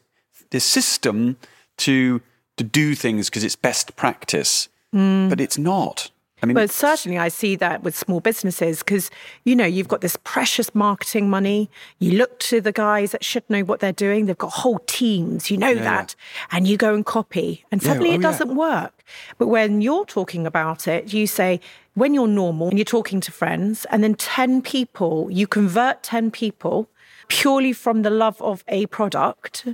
[0.50, 1.38] this system
[1.78, 2.20] to
[2.58, 4.68] to do things because it's best practice.
[4.94, 5.30] Mm.
[5.30, 6.10] But it's not.
[6.46, 9.10] I mean, But certainly, I see that with small businesses because,
[9.44, 11.68] you know, you've got this precious marketing money.
[11.98, 14.26] You look to the guys that should know what they're doing.
[14.26, 16.14] They've got whole teams, you know that.
[16.52, 17.64] And you go and copy.
[17.72, 19.02] And Yeah, suddenly oh, it doesn't work.
[19.38, 21.60] But when you're talking about it, you say,
[21.94, 26.30] when you're normal and you're talking to friends, and then 10 people, you convert 10
[26.30, 26.88] people
[27.28, 29.66] purely from the love of a product,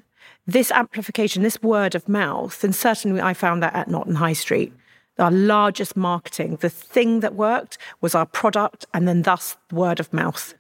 [0.47, 4.33] this amplification, this word of mouth, and certainly I found that at Not on High
[4.33, 4.73] Street.
[5.19, 10.13] Our largest marketing, the thing that worked was our product and then thus word of
[10.13, 10.55] mouth.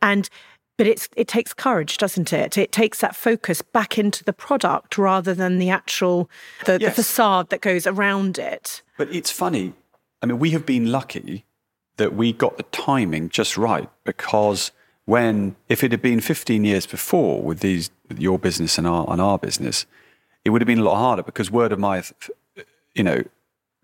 [0.00, 0.28] And
[0.78, 2.56] but it's it takes courage, doesn't it?
[2.56, 6.30] It takes that focus back into the product rather than the actual
[6.64, 8.80] the, the facade that goes around it.
[8.96, 9.74] But it's funny.
[10.22, 11.44] I mean, we have been lucky
[11.96, 14.72] that we got the timing just right because
[15.04, 19.04] when, if it had been 15 years before with these, with your business and our,
[19.10, 19.84] and our business,
[20.44, 22.30] it would have been a lot harder because word of mouth,
[22.94, 23.22] you know,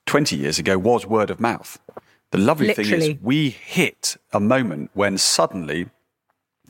[0.06, 1.78] 20 years ago was word of mouth.
[2.30, 5.88] The lovely thing is we hit a moment when suddenly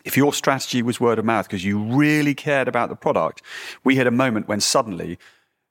[0.04, 3.42] if your strategy was word of mouth because you really cared about the product,
[3.82, 5.18] we had a moment when suddenly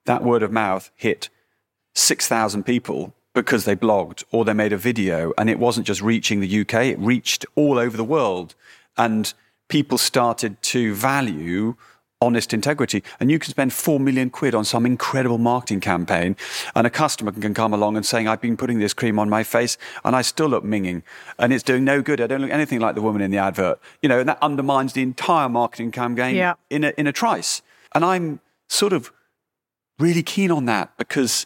[0.06, 1.30] that word of mouth hit
[1.94, 6.42] 6,000 people because they blogged or they made a video and it wasn't just reaching
[6.42, 8.56] the UK, it reached all over the world.
[8.98, 9.34] And
[9.70, 11.76] people started to value
[12.22, 13.04] honest integrity.
[13.20, 16.36] And you can spend 4 million quid on some incredible marketing campaign
[16.74, 19.44] and a customer can come along and saying, I've been putting this cream on my
[19.44, 21.04] face and I still look minging
[21.38, 22.22] and it's doing no good.
[22.22, 23.80] I don't look anything like the woman in the advert.
[24.02, 26.54] You know, and that undermines the entire marketing campaign Yeah.
[26.70, 27.62] in, a, in a trice.
[27.94, 29.12] And I'm sort of
[30.00, 31.46] really keen on that because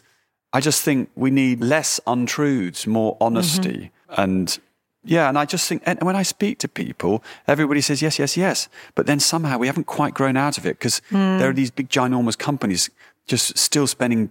[0.52, 3.90] I just think we need less untruths, more honesty.
[4.10, 4.20] Mm-hmm.
[4.20, 4.58] And
[5.04, 8.36] yeah, and I just think, and when I speak to people, everybody says yes, yes,
[8.36, 8.68] yes.
[8.94, 11.38] But then somehow we haven't quite grown out of it because hmm.
[11.38, 12.90] there are these big, ginormous companies
[13.26, 14.30] just still spending,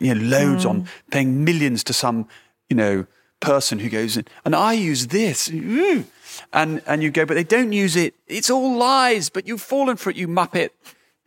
[0.00, 0.86] you know, loads on hmm.
[1.10, 2.26] paying millions to some,
[2.70, 3.06] you know,
[3.40, 5.48] person who goes, and I use this.
[6.52, 8.14] And, and you go, but they don't use it.
[8.26, 10.70] It's all lies, but you've fallen for it, you muppet.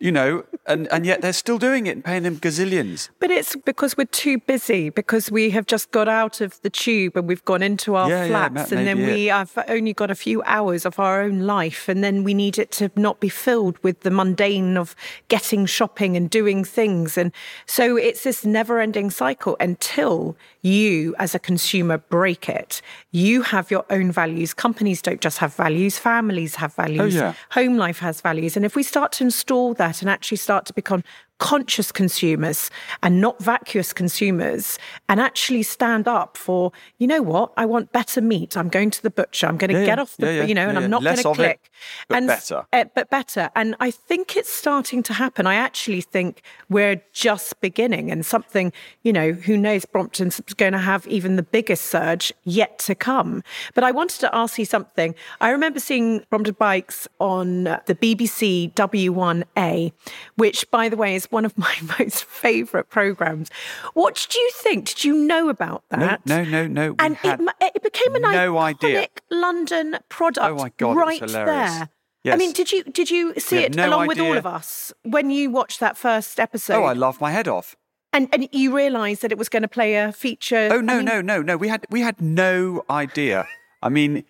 [0.02, 3.10] You know, and, and yet they're still doing it and paying them gazillions.
[3.20, 7.16] But it's because we're too busy, because we have just got out of the tube
[7.16, 9.94] and we've gone into our Yeah, yeah, flats, that and then be we have only
[9.94, 13.20] got a few hours of our own life, and then we need it to not
[13.20, 14.96] be filled with the mundane of
[15.28, 17.16] getting shopping and doing things.
[17.16, 17.32] And
[17.68, 22.82] so it's this never ending cycle until you, as a consumer, break it.
[23.12, 24.54] You have your own values.
[24.54, 27.34] Companies don't just have values, families have oh, values yeah.
[27.52, 28.56] home life has values.
[28.56, 31.04] And if we start to install that and actually start to become
[31.42, 32.70] conscious consumers
[33.02, 34.78] and not vacuous consumers
[35.10, 38.56] and actually stand up for, you know what, I want better meat.
[38.56, 39.48] I'm going to the butcher.
[39.48, 41.30] I'm going to Yeah, get off the, Yeah, you know, and I'm not going to
[41.30, 41.72] of it, click.
[42.08, 42.66] but and, better.
[42.72, 43.50] uh, but better.
[43.56, 45.48] And I think it's starting to happen.
[45.48, 50.78] I actually think we're just beginning and something, you know, who knows, Brompton's going to
[50.78, 53.42] have even the biggest surge yet to come.
[53.74, 55.16] But I wanted to ask you something.
[55.42, 59.92] I remember seeing Brompton Bikes on the BBC W1A,
[60.36, 63.50] which, by the way, is one of my most favourite programs.
[63.94, 64.86] What did you think?
[64.88, 66.26] Did you know about that?
[66.26, 66.96] No, no, no, no.
[67.00, 67.40] And it,
[67.76, 69.08] it became an no iconic idea.
[69.30, 71.88] London product Oh my God, right hilarious.
[72.24, 72.34] there.
[72.34, 75.32] I mean, did you did you see it no along with all of us when
[75.32, 76.76] you watched that first episode?
[76.76, 77.76] Oh, I laughed my head off.
[78.14, 80.70] and and you realised that it was going to play a feature.
[80.72, 81.58] Oh I no, mean, no, no, no.
[81.58, 83.48] We had we had no idea.
[83.82, 84.24] I mean,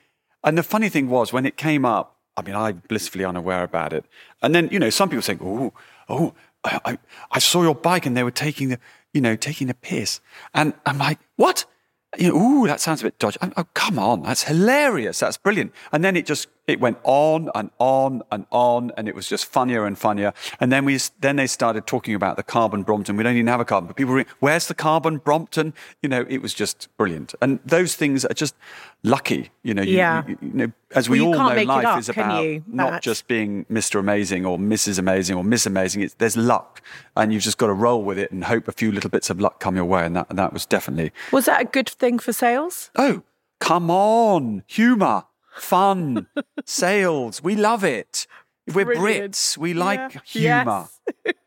[0.43, 2.15] and the funny thing was when it came up.
[2.37, 4.05] I mean, I'm blissfully unaware about it.
[4.41, 5.73] And then you know, some people think, "Oh,
[6.07, 6.33] oh,
[6.63, 6.97] I,
[7.31, 8.79] I, saw your bike, and they were taking the,
[9.13, 10.21] you know, taking the piss."
[10.53, 11.65] And I'm like, "What?"
[12.17, 13.39] You know, ooh, that sounds a bit dodgy.
[13.41, 15.19] Oh, come on, that's hilarious.
[15.19, 15.71] That's brilliant.
[15.91, 19.45] And then it just it went on and on and on, and it was just
[19.45, 20.31] funnier and funnier.
[20.59, 23.17] And then we then they started talking about the carbon Brompton.
[23.17, 25.73] We don't even have a carbon, but people were, where's the carbon Brompton?
[26.01, 27.33] You know, it was just brilliant.
[27.41, 28.55] And those things are just
[29.03, 29.49] lucky.
[29.63, 30.23] You know, you, Yeah.
[30.27, 33.27] you, you know, as we Well, all know, life up, is about you, not just
[33.27, 33.99] being Mr.
[33.99, 34.99] Amazing or Mrs.
[34.99, 36.03] Amazing or Miss Amazing.
[36.03, 36.81] It's, there's luck,
[37.17, 39.39] and you've just got to roll with it and hope a few little bits of
[39.41, 40.05] luck come your way.
[40.05, 42.91] And that and that was definitely Was that a good thing for sales?
[42.97, 43.23] Oh,
[43.59, 44.63] come on.
[44.67, 45.23] Humour,
[45.55, 46.27] fun,
[46.65, 47.41] sales.
[47.43, 48.27] We love it.
[48.73, 49.33] We're Brilliant.
[49.33, 49.57] Brits.
[49.57, 50.21] We like Yeah.
[50.63, 50.87] humour.
[51.25, 51.33] Yes.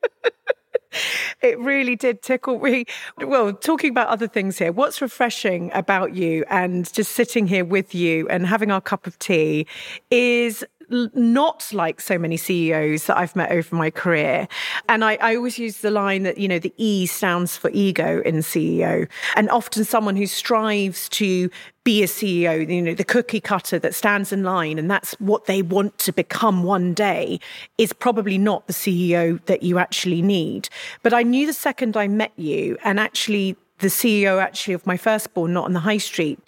[1.43, 2.85] It really did tickle me.
[3.19, 7.95] Well, talking about other things here, what's refreshing about you and just sitting here with
[7.97, 9.67] you and having our cup of tea
[10.11, 14.49] is not like so many CEOs that I've met over my career.
[14.89, 18.23] And I, I always use the line that, you know, the E stands for ego
[18.23, 19.09] in CEO.
[19.37, 21.51] And often someone who strives to
[21.85, 25.45] be a CEO, you know, the cookie cutter that stands in line and that's what
[25.45, 27.39] they want to become one day
[27.77, 30.69] is probably not the CEO that you actually need.
[31.03, 34.97] But I knew the second I met you and actually the CEO actually of my
[34.97, 36.39] firstborn, not on the high street,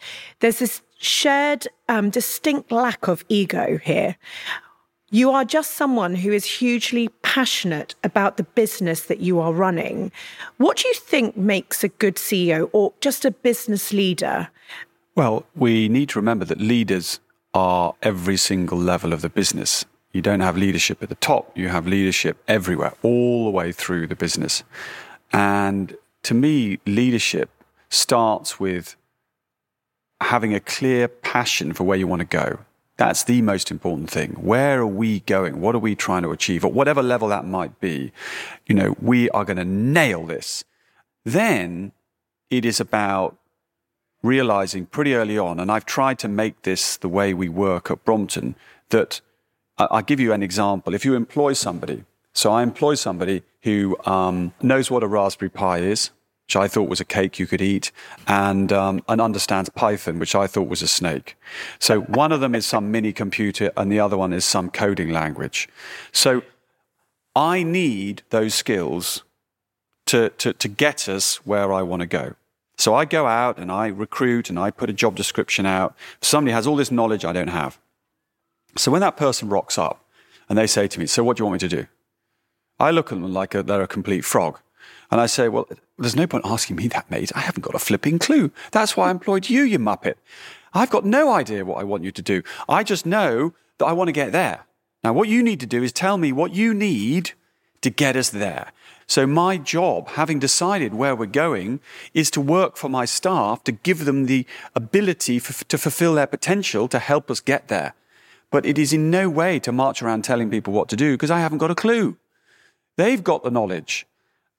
[0.41, 4.17] there's this shared, um, distinct lack of ego here.
[5.11, 10.11] You are just someone who is hugely passionate about the business that you are running.
[10.57, 14.49] What do you think makes a good CEO or just a business leader?
[15.15, 17.21] Well, we need to remember that leaders
[17.55, 19.85] are every single level of the business.
[20.13, 24.09] You don't have leadership at the top, you have leadership everywhere, all the way through
[24.09, 24.65] the business.
[25.33, 27.51] And to me, leadership
[27.89, 28.97] starts with
[30.21, 32.59] having a clear passion for where you want to go.
[32.97, 34.31] That's the most important thing.
[34.33, 35.61] Where are we going?
[35.61, 36.65] What are we trying to achieve?
[36.65, 38.13] At whatever level that might be,
[38.67, 40.65] you know, we are going to nail this.
[41.25, 41.93] Then
[42.49, 43.37] it is about
[44.23, 48.05] realizing pretty early on, and I've tried to make this the way we work at
[48.05, 48.55] Brompton,
[48.89, 49.21] that
[49.79, 50.95] I- I'll give you an example.
[50.95, 55.79] If you employ somebody, so I employ somebody who um, knows what a Raspberry Pi
[55.79, 56.11] is,
[56.47, 57.91] which I thought was a cake you could eat,
[58.29, 61.37] and, um, and understands Python, which I thought was a snake.
[61.81, 65.11] So one of them is some mini computer, and the other one is some coding
[65.11, 65.69] language.
[66.13, 66.43] So
[67.35, 69.25] I need those skills
[70.07, 72.37] to, to, to get us where I want to go.
[72.79, 75.97] So I go out and I recruit and I put a job description out.
[76.21, 77.79] Somebody has all this knowledge I don't have.
[78.77, 80.05] So when that person rocks up
[80.49, 81.87] and they say to me, So what do you want me to do?
[82.79, 84.61] I look at them like a, they're a complete frog.
[85.11, 85.67] And I say, Well,
[85.99, 87.33] there's no point asking me that, mate.
[87.35, 88.51] I haven't got a flipping clue.
[88.73, 90.15] That's why I employed you, you muppet.
[90.75, 92.43] I've got no idea what I want you to do.
[92.69, 94.67] I just know that I want to get there.
[95.03, 97.33] Now, what you need to do is tell me what you need
[97.81, 98.73] to get us there.
[99.07, 101.81] So, my job, having decided where we're going,
[102.13, 106.89] is to work for my staff to give them the ability to fulfill their potential
[106.89, 107.95] to help us get there.
[108.51, 111.31] But it is in no way to march around telling people what to do because
[111.31, 112.17] I haven't got a clue.
[112.97, 114.07] They've got the knowledge.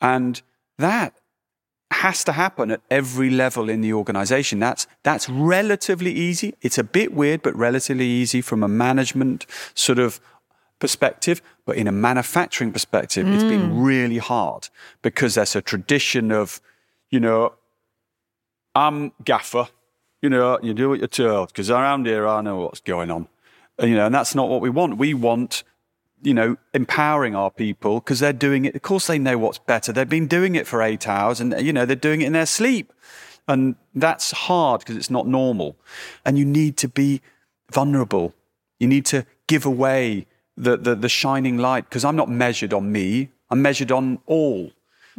[0.02, 0.41] And
[0.78, 1.13] that
[1.91, 4.60] has to happen at every level in the organization.
[4.60, 6.54] That's, that's relatively easy.
[6.62, 10.19] It's a bit weird, but relatively easy from a management sort of
[10.80, 11.41] perspective.
[11.65, 13.86] But in a manufacturing perspective, it's been mm.
[13.86, 14.69] really hard
[15.02, 16.62] because there's a tradition of,
[17.10, 17.54] you know,
[18.76, 19.69] I'm gaffer,
[20.21, 23.28] you know, you do what you're told because around here I know what's going on.
[23.80, 24.97] And, you know, and that's not what we want.
[24.97, 25.63] We want
[26.21, 28.75] you know, empowering our people because they're doing it.
[28.75, 29.91] Of course, they know what's better.
[29.91, 32.45] They've been doing it for eight hours and, you know, they're doing it in their
[32.45, 32.91] sleep.
[33.47, 35.77] And that's hard because it's not normal.
[36.25, 37.21] And you need to be
[37.71, 38.34] vulnerable.
[38.80, 40.27] You need to give away
[40.58, 44.71] the, the, the shining light because I'm not measured on me, I'm measured on all.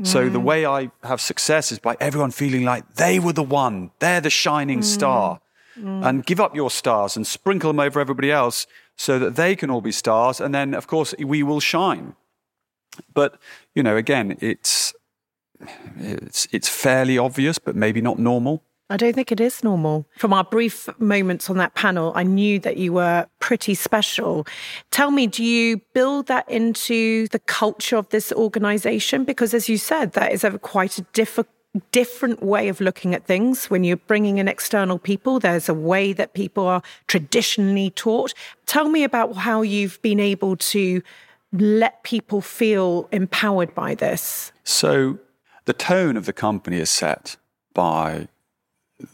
[0.04, 0.44] So the mm.
[0.44, 4.30] way I have success is by everyone feeling like they were the one, they're the
[4.30, 4.84] shining mm.
[4.84, 5.40] star.
[5.84, 8.66] And give up your stars and sprinkle them over everybody else
[8.96, 10.40] so that they can all be stars.
[10.40, 12.14] And then, of course, we will shine.
[13.14, 13.38] But,
[13.74, 14.92] you know, again, it's,
[15.96, 18.62] it's, it's fairly obvious, but maybe not normal.
[18.90, 20.06] I don't think it is normal.
[20.16, 24.46] From our brief moments on that panel, I knew that you were pretty special.
[24.90, 29.24] Tell me, do you build that into the culture of this organization?
[29.24, 31.54] Because as you said, that is a quite a difficult
[31.92, 36.12] different way of looking at things when you're bringing in external people there's a way
[36.12, 38.32] that people are traditionally taught
[38.66, 41.02] tell me about how you've been able to
[41.52, 45.18] let people feel empowered by this so
[45.68, 47.36] the tone of the company is set
[47.74, 48.28] by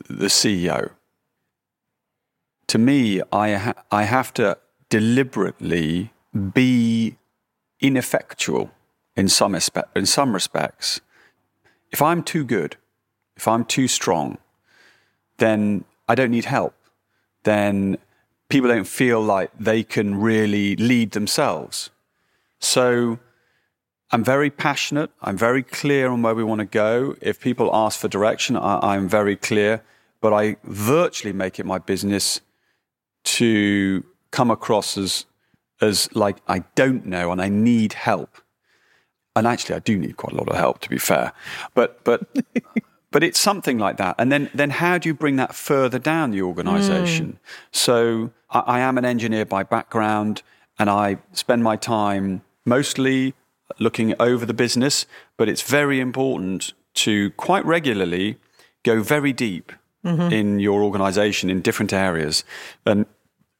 [0.08, 0.90] the CEO.
[2.68, 6.12] To me, I, ha- I have to deliberately
[6.52, 7.16] be
[7.80, 8.70] ineffectual
[9.16, 11.00] in some, espe- in some respects.
[11.94, 12.74] If I'm too good,
[13.36, 14.38] if I'm too strong,
[15.36, 16.74] then I don't need help.
[17.44, 17.98] Then
[18.48, 21.90] people don't feel like they can really lead themselves.
[22.58, 23.20] So
[24.10, 25.12] I'm very passionate.
[25.22, 27.14] I'm very clear on where we want to go.
[27.20, 29.80] If people ask for direction, I, am very clear.
[30.20, 32.40] But I virtually make it my business
[33.38, 35.26] to come across as
[35.80, 38.30] as like I don't know and I need help.
[39.36, 41.32] And actually, I do need quite a lot of help, to be fair.
[41.74, 42.26] But but
[43.10, 44.14] but it's something like that.
[44.18, 47.32] And then then how do you bring that further down the organisation?
[47.32, 47.38] Mm.
[47.72, 50.42] So I, I am an engineer by background,
[50.78, 53.34] and I spend my time mostly
[53.78, 55.06] looking over the business,
[55.36, 58.38] but it's very important to quite regularly
[58.84, 59.72] go very deep
[60.04, 60.32] mm-hmm.
[60.32, 62.44] in your organization in different areas
[62.86, 63.06] and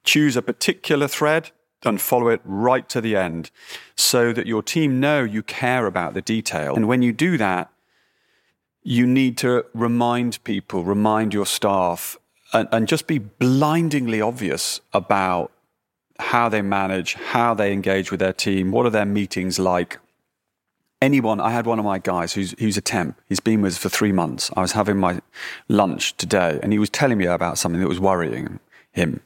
[0.05, 1.51] choose a particular thread
[1.85, 3.51] and follow it right to the end
[3.97, 6.75] so that your team know you care about the detail.
[6.75, 7.71] And when you do that,
[8.83, 12.17] you need to remind people, remind your staff,
[12.53, 15.51] and, and just be blindingly obvious about
[16.19, 19.99] how they manage, how they engage with their team, what are their meetings like.
[21.03, 23.21] Anyone, I had one of my guys who's, who's a temp.
[23.29, 24.51] He's been with us for three months.
[24.57, 25.21] I was having my
[25.69, 28.61] lunch today and he was telling me about something that was worrying
[28.93, 29.21] him.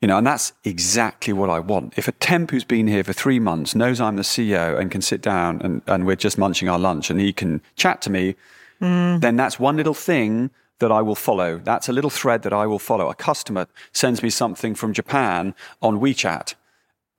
[0.00, 1.94] You know, and that's exactly what I want.
[1.96, 5.00] If a temp who's been here for three months knows I'm the CEO and can
[5.00, 8.34] sit down and, and we're just munching our lunch and he can chat to me,
[8.80, 9.20] mm.
[9.20, 11.58] then that's one little thing that I will follow.
[11.58, 13.08] That's a little thread that I will follow.
[13.08, 16.54] A customer sends me something from Japan on WeChat.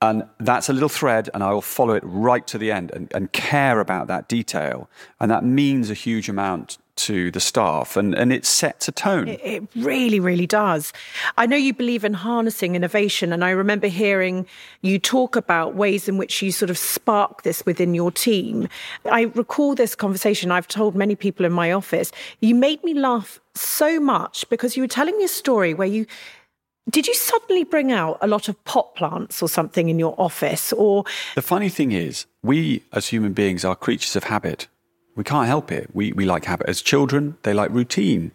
[0.02, 3.10] And that's a little thread, and I will follow it right to the end and,
[3.14, 4.90] and care about that detail.
[5.18, 9.28] And that means a huge amount to the staff and, and it sets a tone.
[9.28, 10.92] It, it, really, really does.
[11.36, 14.46] I know you believe in harnessing innovation, and I remember hearing
[14.82, 18.68] you talk about ways in which you sort of spark this within your team.
[19.10, 22.12] I recall this conversation I've told many people in my office.
[22.40, 26.06] You made me laugh so much because you were telling me a story where you
[26.88, 30.72] did you suddenly bring out a lot of pot plants or something in your office
[30.74, 34.68] or the funny thing is we as human beings are creatures of habit
[35.16, 35.90] we can't help it.
[35.94, 36.68] We, we like habit.
[36.68, 38.32] As children, they like routine.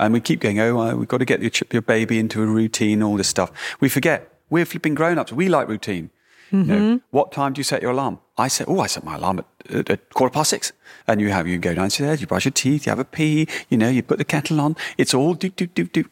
[0.00, 3.02] And we keep going, oh, we've got to get your, your baby into a routine,
[3.02, 3.52] all this stuff.
[3.78, 5.32] We forget we're flipping grown ups.
[5.32, 6.10] We like routine.
[6.50, 6.58] Mm-hmm.
[6.58, 7.06] You know, mm-hmm.
[7.10, 8.18] what time do you set your alarm?
[8.36, 10.72] I set, oh, I set my alarm at, at, at, quarter past six.
[11.06, 13.78] And you have, you go downstairs, you brush your teeth, you have a pee, you
[13.78, 14.76] know, you put the kettle on.
[14.98, 16.04] It's all do, do, do, do.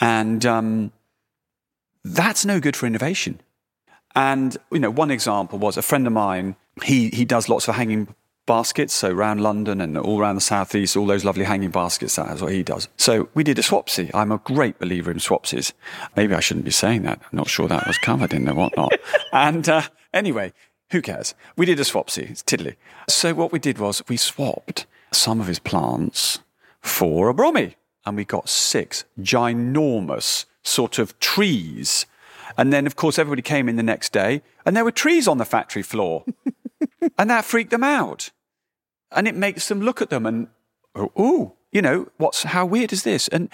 [0.00, 0.92] And, um,
[2.04, 3.40] that's no good for innovation.
[4.14, 7.74] And, you know, one example was a friend of mine, he, he does lots of
[7.74, 8.14] hanging
[8.48, 12.16] baskets, so around London and all around the southeast, all those lovely hanging baskets.
[12.16, 12.88] That's what he does.
[12.96, 14.10] So we did a swapsy.
[14.14, 15.74] I'm a great believer in swapsies.
[16.16, 17.20] Maybe I shouldn't be saying that.
[17.22, 18.98] I'm not sure that was covered in the whatnot.
[19.32, 19.82] and uh,
[20.12, 20.54] anyway,
[20.90, 21.34] who cares?
[21.56, 22.30] We did a swapsy.
[22.30, 22.76] It's tiddly.
[23.06, 26.40] So what we did was we swapped some of his plants
[26.80, 27.74] for a brommy,
[28.06, 32.06] and we got six ginormous sort of trees.
[32.56, 35.36] And then, of course, everybody came in the next day, and there were trees on
[35.36, 36.24] the factory floor.
[37.18, 38.30] and that freaked them out
[39.12, 40.48] and it makes them look at them and
[40.94, 43.28] oh, you know, what's how weird is this?
[43.28, 43.48] And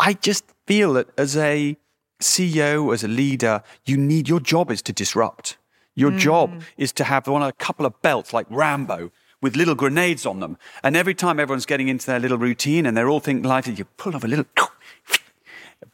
[0.00, 1.76] I just feel that as a
[2.20, 5.58] CEO, as a leader, you need your job is to disrupt.
[5.94, 6.18] Your mm.
[6.18, 9.10] job is to have one a couple of belts like Rambo
[9.40, 10.58] with little grenades on them.
[10.82, 13.84] And every time everyone's getting into their little routine and they're all thinking lighted, you
[13.96, 14.46] pull off a little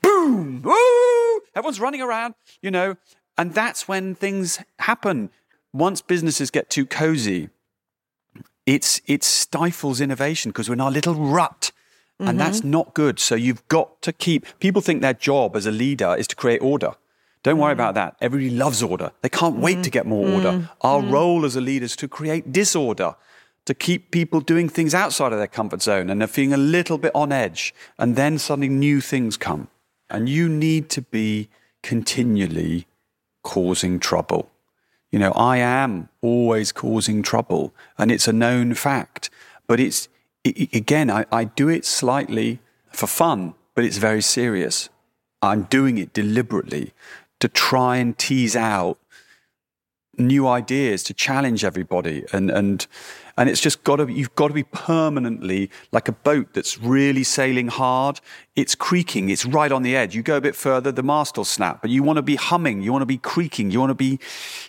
[0.01, 1.41] boom, woo!
[1.55, 2.97] Everyone's running around, you know,
[3.37, 5.31] and that's when things happen.
[5.73, 7.49] Once businesses get too cozy,
[8.67, 11.73] it's it stifles innovation because we're in our little rut.
[12.19, 12.39] And mm-hmm.
[12.39, 13.19] that's not good.
[13.19, 16.63] So you've got to keep people think their job as a leader is to create
[16.63, 16.93] order.
[17.43, 17.75] Don't worry mm.
[17.75, 18.17] about that.
[18.21, 19.11] Everybody loves order.
[19.23, 19.83] They can't wait mm.
[19.83, 20.53] to get more order.
[20.53, 20.71] Mm.
[20.83, 21.11] Our mm.
[21.11, 23.17] role as a leader is to create disorder,
[23.65, 26.99] to keep people doing things outside of their comfort zone and they're feeling a little
[26.99, 27.75] bit on edge.
[27.99, 29.69] And then suddenly new things come.
[30.09, 31.49] And you need to be
[31.83, 32.87] continually
[33.43, 34.52] causing trouble.
[35.13, 39.31] You know, I am always causing trouble and it's a known fact.
[39.69, 40.09] But it's,
[40.43, 42.59] it, again, I, I do it slightly
[42.91, 44.89] for fun, but it's very serious.
[45.43, 46.93] I'm doing it deliberately
[47.41, 48.99] to try and tease out
[50.19, 52.25] new ideas to challenge everybody.
[52.33, 52.87] And and
[53.37, 57.25] and it's just got to you've got to be permanently like a boat that's really
[57.25, 58.21] sailing hard.
[58.57, 59.31] It's creaking.
[59.31, 60.15] It's right on the edge.
[60.15, 61.83] You go a bit further the mast will snap.
[61.83, 62.83] But you want to be humming.
[62.83, 63.71] You want to be creaking.
[63.71, 64.19] You want to be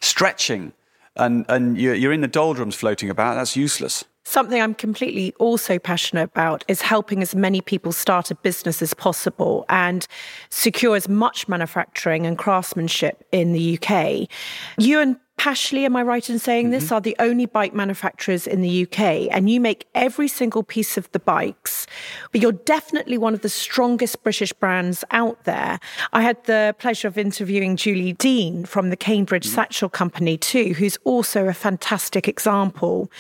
[0.02, 0.74] stretching.
[1.16, 3.36] And and you're, you're in the doldrums floating about.
[3.36, 4.06] That's useless.
[4.26, 8.94] Something I'm completely also passionate about is helping as many people start a business as
[8.94, 10.08] possible and
[10.50, 14.30] secure as much manufacturing and craftsmanship in the UK.
[14.78, 16.94] You and Pashley, am I right in saying this, mm-hmm.
[16.94, 21.12] are the only bike manufacturers in the UK, and you make every single piece of
[21.12, 21.86] the bikes.
[22.32, 25.80] But you're definitely one of the strongest British brands out there.
[26.14, 29.56] I had the pleasure of interviewing Julie Deane from the Cambridge mm-hmm.
[29.56, 33.12] Satchel Company, too, who's also a fantastic example.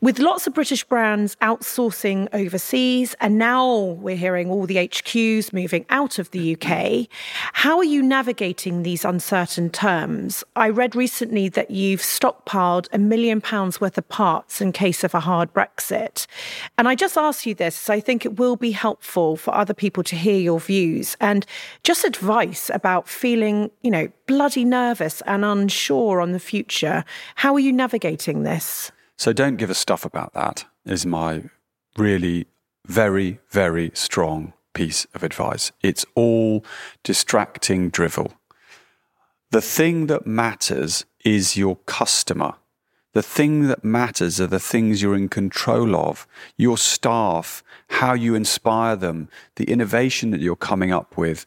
[0.00, 5.84] With lots of British brands outsourcing overseas, and now we're hearing all the HQs moving
[5.90, 7.08] out of the UK,
[7.52, 10.44] how are you navigating these uncertain terms?
[10.56, 15.14] I read recently that you've stockpiled a million pounds worth of parts in case of
[15.14, 16.26] a hard Brexit.
[16.76, 20.02] And I just ask you this, I think it will be helpful for other people
[20.04, 21.44] to hear your views and
[21.84, 27.04] just advice about feeling, you know, bloody nervous and unsure on the future.
[27.36, 28.92] How are you navigating this?
[29.16, 31.44] So don't give a stuff about that, is my
[31.96, 32.46] really
[32.86, 35.72] very, very strong piece of advice.
[35.82, 36.64] It's all
[37.02, 38.32] distracting drivel.
[39.50, 42.56] The thing that matters is your customer.
[43.14, 46.26] The thing that matters are the things you're in control of,
[46.58, 51.46] your staff, how you inspire them, the innovation that you're coming up with.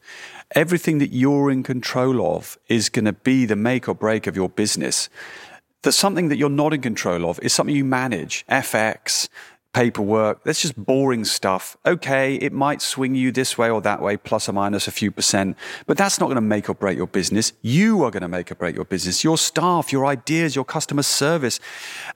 [0.56, 4.34] Everything that you're in control of is going to be the make or break of
[4.34, 5.08] your business.
[5.82, 9.28] The something that you're not in control of is something you manage, FX,
[9.72, 10.44] paperwork.
[10.44, 11.76] That's just boring stuff.
[11.86, 15.10] Okay, it might swing you this way or that way, plus or minus a few
[15.10, 15.56] percent,
[15.86, 17.52] but that's not going to make or break your business.
[17.62, 21.02] You are going to make or break your business, your staff, your ideas, your customer
[21.02, 21.60] service.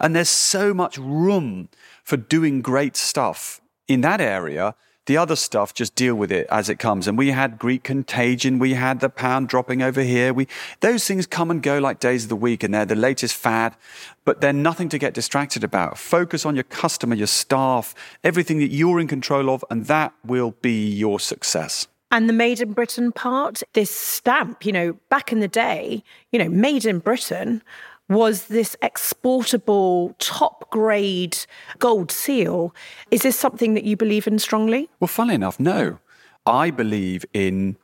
[0.01, 1.69] And there's so much room
[2.05, 4.75] for doing great stuff in that area
[5.07, 7.09] the other stuff, just deal with it as it comes.
[7.09, 8.59] And we had Greek contagion.
[8.59, 10.33] We had the pound dropping over here.
[10.33, 10.49] We,
[10.81, 13.77] those things come and go like days of the week and they're the latest fad,
[14.25, 15.97] but they're nothing to get distracted about.
[15.97, 17.95] Focus on your customer, your staff,
[18.25, 21.87] everything that you're in control of, and that will be your success.
[22.11, 26.39] And the made in Britain part, this stamp, you know, back in the day, you
[26.39, 27.63] know, made in Britain
[28.09, 31.39] was this exportable, top grade
[31.79, 32.75] gold seal.
[33.11, 34.89] Is this something that you believe in strongly?
[35.01, 35.99] Well, funnily enough, no.
[36.45, 37.77] I believe in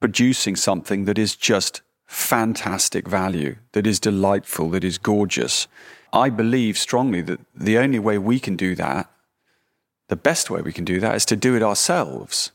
[0.00, 5.66] producing something that is just fantastic value, that is delightful, that is gorgeous.
[6.12, 9.10] I believe strongly that the only way we can do that,
[10.08, 12.52] the best way we can do that, is to do it ourselves.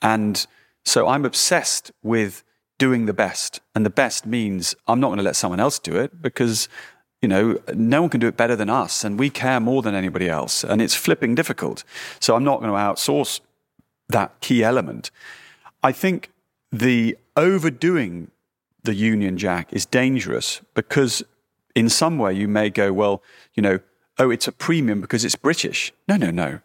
[0.00, 0.46] And
[0.84, 2.44] so I'm obsessed with
[2.82, 3.60] doing the best.
[3.76, 6.68] And the best means I'm not going to let someone else do it because,
[7.20, 9.04] you know, no one can do it better than us.
[9.04, 10.64] And we care more than anybody else.
[10.64, 11.84] And it's flipping difficult.
[12.18, 13.38] So I'm not going to outsource
[14.08, 15.12] that key element.
[15.84, 16.32] I think
[16.72, 18.32] the overdoing
[18.82, 21.22] the Union Jack is dangerous because
[21.76, 23.22] in some way you may go, well,
[23.54, 23.78] you know,
[24.18, 25.92] oh, it's a premium because it's British.
[26.08, 26.58] No, no, no.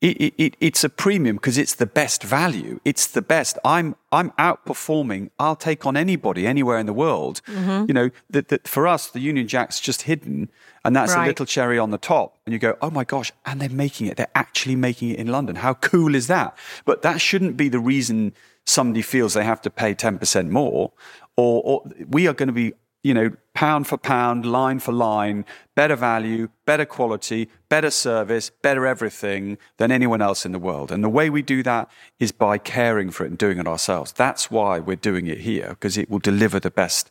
[0.00, 2.78] It, it, it's a premium because it's the best value.
[2.84, 3.58] It's the best.
[3.64, 5.30] I'm I'm outperforming.
[5.40, 7.40] I'll take on anybody anywhere in the world.
[7.48, 7.86] Mm-hmm.
[7.88, 10.50] You know that that for us the Union Jack's just hidden,
[10.84, 11.24] and that's right.
[11.24, 12.38] a little cherry on the top.
[12.46, 13.32] And you go, oh my gosh!
[13.44, 14.16] And they're making it.
[14.16, 15.56] They're actually making it in London.
[15.56, 16.56] How cool is that?
[16.84, 18.34] But that shouldn't be the reason
[18.64, 20.92] somebody feels they have to pay ten percent more.
[21.36, 25.44] Or, or we are going to be you know, pound for pound, line for line,
[25.74, 30.90] better value, better quality, better service, better everything than anyone else in the world.
[30.90, 34.12] And the way we do that is by caring for it and doing it ourselves.
[34.12, 37.10] That's why we're doing it here, because it will deliver the best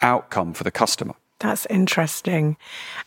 [0.00, 1.14] outcome for the customer.
[1.38, 2.56] That's interesting.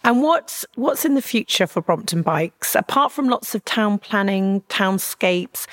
[0.03, 2.75] And what's what's in the future for Brompton Bikes?
[2.75, 5.65] Apart from lots of town planning, townscapes,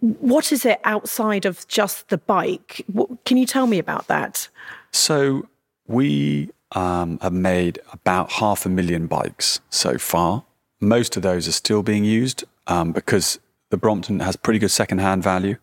[0.00, 2.84] what is it outside of just the bike?
[3.24, 4.50] Can you tell me about that?
[4.92, 5.46] So
[5.90, 10.44] we um, have made about half a million bikes so far.
[10.80, 15.22] Most of those are still being used um, because the Brompton has pretty good second-hand
[15.22, 15.56] value.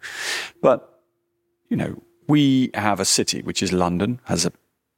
[0.61, 1.01] But
[1.69, 4.51] you know, we have a city which is London, has a,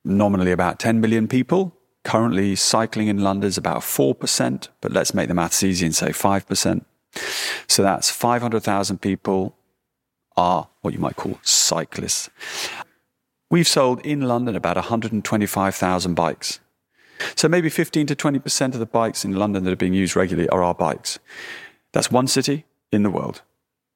[0.04, 1.76] nominally about 10 million people.
[2.04, 5.96] Currently, cycling in London is about four percent, but let's make the maths easy and
[5.96, 6.86] say five percent.
[7.68, 9.56] So that's 500,000 people
[10.38, 12.30] are what you might call cyclists.
[13.50, 16.60] We've sold in London about 125,000 bikes.
[17.36, 20.48] So maybe 15 to 20% of the bikes in London that are being used regularly
[20.50, 21.20] are our bikes.
[21.92, 23.42] That's one city in the world.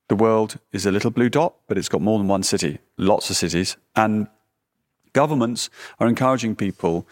[0.10, 3.30] The world is a little blue dot, but it's got more than one city, lots
[3.30, 3.78] of cities.
[3.96, 4.28] And
[5.14, 7.08] governments are encouraging people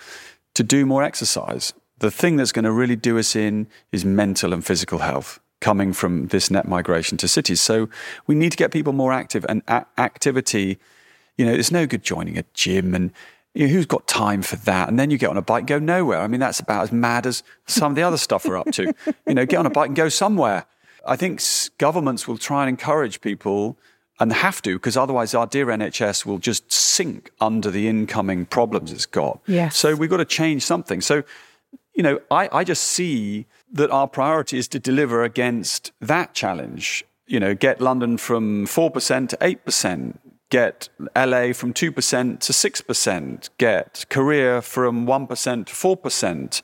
[0.55, 1.73] to do more exercise.
[1.99, 5.93] The thing that's going to really do us in is mental and physical health coming
[5.93, 7.61] from this net migration to cities.
[7.61, 7.87] So
[8.25, 10.79] we need to get people more active and a- activity.
[11.37, 13.11] You know, it's no good joining a gym and
[13.53, 14.87] you know, who's got time for that?
[14.87, 16.19] And then you get on a bike and go nowhere.
[16.19, 18.93] I mean, that's about as mad as some of the other stuff we're up to.
[19.27, 20.65] You know, get on a bike and go somewhere.
[21.05, 21.41] I think
[21.77, 23.77] governments will try and encourage people
[24.19, 28.91] and have to, because otherwise our dear NHS will just sink under the incoming problems
[28.91, 29.39] it's got.
[29.47, 29.77] Yes.
[29.77, 31.01] So we've got to change something.
[31.01, 31.23] So,
[31.93, 37.03] you know, I, I just see that our priority is to deliver against that challenge.
[37.25, 40.17] You know, get London from 4% to 8%,
[40.51, 46.61] get LA from 2% to 6%, get Korea from 1% to 4%.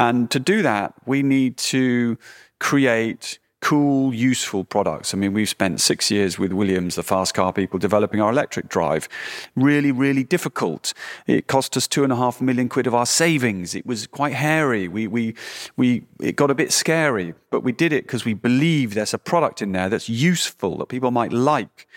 [0.00, 2.18] And to do that, we need to
[2.58, 5.12] create cool, useful products.
[5.12, 8.68] I mean, we've spent six years with Williams, the fast car people, developing our electric
[8.68, 9.08] drive.
[9.56, 10.94] Really, really difficult.
[11.26, 13.74] It cost us two and a half million quid of our savings.
[13.74, 14.86] It was quite hairy.
[14.86, 15.34] We, we,
[15.76, 19.18] we, it got a bit scary, but we did it because we believe there's a
[19.18, 21.88] product in there that's useful, that people might like,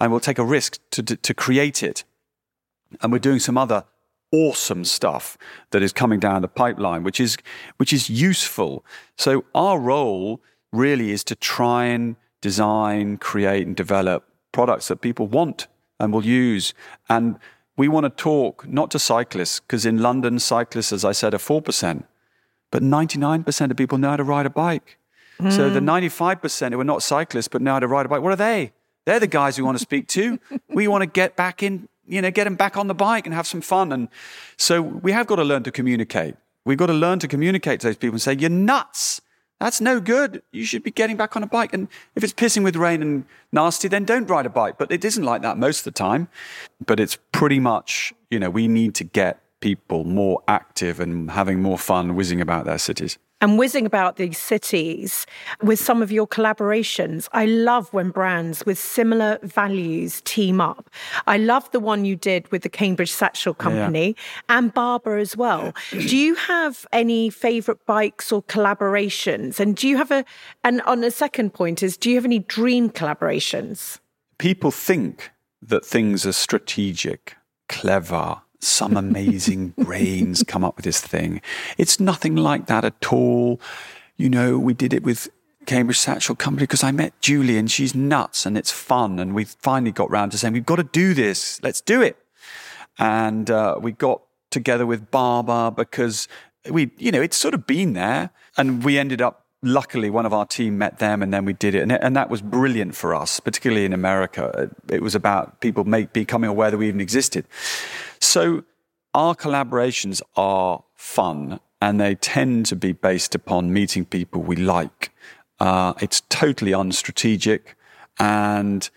[0.00, 2.04] and we'll take a risk to, to, to create it.
[3.02, 3.84] And we're doing some other
[4.32, 5.36] awesome stuff
[5.70, 7.36] that is coming down the pipeline, which is,
[7.76, 8.84] which is useful.
[9.16, 10.40] So our role
[10.72, 15.66] really is to try and design, create, and develop products that people want
[15.98, 16.74] and will use.
[17.08, 17.38] And
[17.76, 21.38] we want to talk not to cyclists, because in London, cyclists, as I said, are
[21.38, 22.04] 4%,
[22.70, 24.98] but 99% of people know how to ride a bike.
[25.40, 25.52] Mm.
[25.52, 28.32] So the 95% who are not cyclists but know how to ride a bike, what
[28.32, 28.72] are they?
[29.06, 30.38] They're the guys we want to speak to.
[30.68, 33.34] we want to get back in, you know, get them back on the bike and
[33.34, 33.92] have some fun.
[33.92, 34.08] And
[34.56, 36.36] so we have got to learn to communicate.
[36.64, 39.22] We've got to learn to communicate to those people and say, you're nuts.
[39.60, 40.42] That's no good.
[40.52, 41.74] You should be getting back on a bike.
[41.74, 44.78] And if it's pissing with rain and nasty, then don't ride a bike.
[44.78, 46.28] But it isn't like that most of the time.
[46.84, 51.60] But it's pretty much, you know, we need to get people more active and having
[51.60, 55.26] more fun whizzing about their cities and whizzing about these cities
[55.62, 57.28] with some of your collaborations.
[57.32, 60.90] I love when brands with similar values team up.
[61.26, 64.56] I love the one you did with the Cambridge Satchel Company yeah.
[64.56, 65.72] and Barbour as well.
[65.90, 69.60] do you have any favorite bikes or collaborations?
[69.60, 70.24] And do you have a,
[70.64, 73.98] and on a second point is, do you have any dream collaborations?
[74.38, 75.30] People think
[75.62, 77.36] that things are strategic,
[77.68, 81.40] clever, some amazing brains come up with this thing.
[81.78, 83.60] It's nothing like that at all.
[84.16, 85.28] You know, we did it with
[85.66, 89.18] Cambridge Satchel Company because I met Julie and she's nuts and it's fun.
[89.18, 91.62] And we finally got round to saying, we've got to do this.
[91.62, 92.16] Let's do it.
[92.98, 96.28] And uh, we got together with Barbour because
[96.70, 98.30] we, you know, it's sort of been there.
[98.56, 101.74] And we ended up luckily one of our team met them and then we did
[101.74, 105.84] it and, and that was brilliant for us particularly in america it was about people
[105.84, 107.44] make, becoming aware that we even existed
[108.20, 108.64] so
[109.14, 115.12] our collaborations are fun and they tend to be based upon meeting people we like.
[115.58, 117.74] Uh, it's totally unstrategic
[118.18, 118.90] and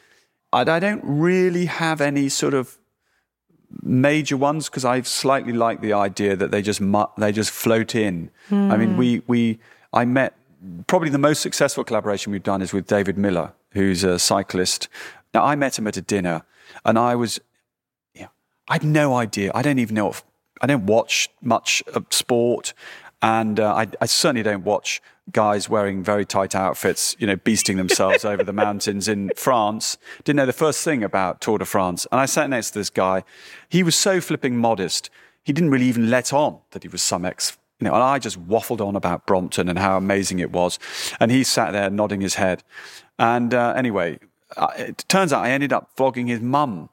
[0.51, 2.77] I, I don't really have any sort of
[3.81, 7.95] major ones because I slightly like the idea that they just mu- they just float
[7.95, 8.29] in.
[8.49, 8.71] Mm.
[8.71, 9.59] I mean, we we
[9.91, 10.35] I met
[10.87, 14.87] probably the most successful collaboration we've done is with David Millar, who's a cyclist.
[15.33, 16.43] Now I met him at a dinner,
[16.85, 17.39] and I was
[18.67, 19.51] I had no idea.
[19.53, 20.23] I don't even know if
[20.61, 22.73] I don't watch much of sport,
[23.21, 25.01] and uh, I, I, certainly don't watch
[25.31, 29.97] guys wearing very tight outfits, you know, beasting themselves over the mountains in France.
[30.23, 32.89] Didn't know the first thing about Tour de France, and I sat next to this
[32.89, 33.23] guy.
[33.67, 35.09] He was so flipping modest.
[35.43, 37.57] He didn't really even let on that he was some ex.
[37.79, 40.79] You know, and I just waffled on about Brompton and how amazing it was,
[41.19, 42.63] and he sat there nodding his head.
[43.19, 44.19] And uh, anyway,
[44.55, 46.89] uh, it turns out I ended up flogging his mum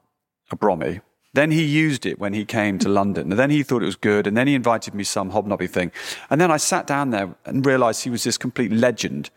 [0.51, 0.99] a Brommy
[1.33, 3.31] then he used it when he came to London.
[3.31, 4.27] And then he thought it was good.
[4.27, 5.91] And then he invited me some hobnobby thing.
[6.29, 9.29] And then I sat down there and realized he was this complete legend.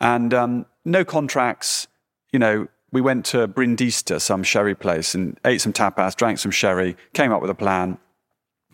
[0.00, 1.88] And um, no contracts.
[2.32, 6.50] You know, we went to Brindisa, some sherry place, and ate some tapas, drank some
[6.50, 7.98] sherry, came up with a plan.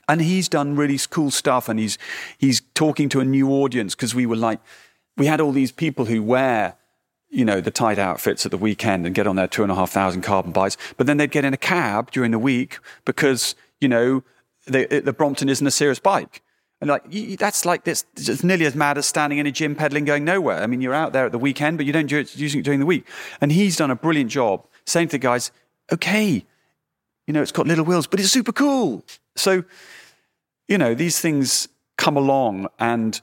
[0.08, 1.68] And he's done really cool stuff.
[1.68, 1.98] And he's,
[2.36, 4.60] he's talking to a new audience because we were like,
[5.16, 6.76] we had all these people who wear
[7.28, 9.74] you know, the tight outfits at the weekend and get on their two and a
[9.74, 10.76] half thousand carbon bikes.
[10.96, 14.22] But then they'd get in a cab during the week because, you know,
[14.66, 16.42] the, the Brompton isn't a serious bike.
[16.80, 20.04] And like, that's like this, it's nearly as mad as standing in a gym pedaling
[20.04, 20.62] going nowhere.
[20.62, 22.64] I mean, you're out there at the weekend, but you don't do it using it
[22.64, 23.06] during the week.
[23.40, 25.52] And he's done a brilliant job saying to the guys,
[25.90, 26.44] okay,
[27.26, 29.04] you know, it's got little wheels, but it's super cool.
[29.36, 29.64] So,
[30.68, 32.68] you know, these things come along.
[32.78, 33.20] And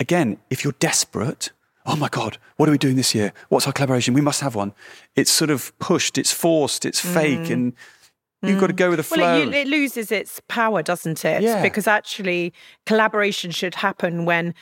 [0.00, 1.52] again, if you're desperate,
[1.86, 3.32] oh my God, what are we doing this year?
[3.48, 4.14] What's our collaboration?
[4.14, 4.74] We must have one.
[5.14, 7.14] It's sort of pushed, it's forced, it's mm.
[7.14, 7.72] fake, and
[8.42, 9.22] you've got to go with the flow.
[9.22, 11.42] Well, it, it loses its power, doesn't it?
[11.42, 11.62] Yeah.
[11.62, 12.52] Because actually,
[12.84, 14.54] collaboration should happen when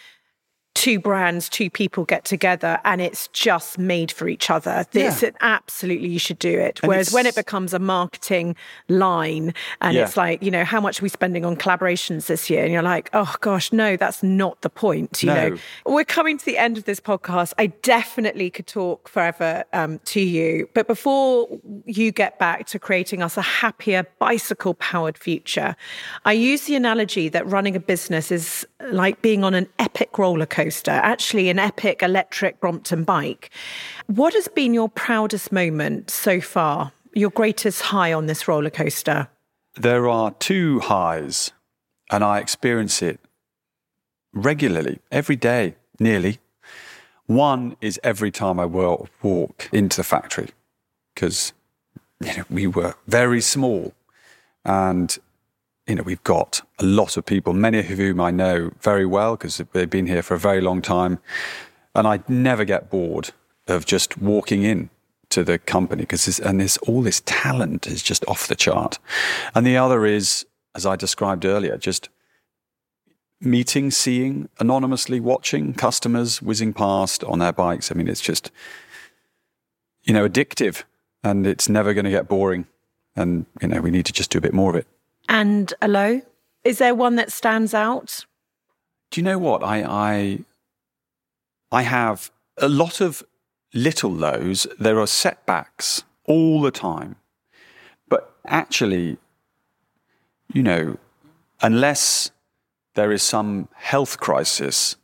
[0.75, 4.85] two brands, two people get together and it's just made for each other.
[4.91, 5.31] This Yeah.
[5.41, 6.81] absolutely you should do it.
[6.83, 8.57] And Whereas when it becomes a marketing
[8.89, 10.03] line and Yeah.
[10.03, 12.65] it's like, you know, how much are we spending on collaborations this year?
[12.65, 15.23] And you're like, oh gosh, no, that's not the point.
[15.23, 15.49] You No.
[15.51, 15.57] know,
[15.87, 17.53] we're coming to the end of this podcast.
[17.57, 20.69] I definitely could talk forever um, to you.
[20.75, 21.49] But before
[21.87, 25.77] you get back to creating us a happier bicycle powered future,
[26.25, 30.47] I use the analogy that running a business is like being on an epic roller
[30.47, 33.51] coaster, actually, an epic electric Brompton bike.
[34.07, 36.93] What has been your proudest moment so far?
[37.15, 39.29] Your greatest high on this roller coaster?
[39.77, 41.53] There are two highs,
[42.11, 43.21] and I experience it
[44.33, 46.39] regularly, every day, nearly.
[47.27, 50.51] One is every time I wa- walk into the factory,
[51.15, 51.53] because
[52.21, 53.95] you know, we were very small,
[54.65, 55.19] and
[55.87, 59.37] you know we've got a lot of people, many of whom I know very well
[59.37, 61.19] because they've been here for a very long time,
[61.95, 63.31] and I never get bored
[63.67, 64.91] of just walking in
[65.31, 68.99] to the company because and there's all this talent is just off the chart,
[69.55, 72.09] and the other is, as I described earlier, just
[73.45, 77.91] meeting, seeing, anonymously watching customers whizzing past on their bikes.
[77.91, 78.51] I mean, it's just,
[80.03, 80.85] you know, addictive
[81.23, 82.67] and it's never going to get boring.
[83.17, 84.87] And, you know, we need to just do a bit more of it.
[85.29, 86.23] And a low?
[86.65, 88.25] Is there one that stands out?
[89.11, 89.63] Do you know what?
[89.63, 90.39] I, I,
[91.71, 93.23] I have a lot of
[93.73, 94.67] little lows.
[94.79, 97.17] There are setbacks all the time.
[98.09, 99.19] But actually,
[100.53, 100.99] you know,
[101.61, 102.31] unless
[102.95, 104.97] there is some health crisis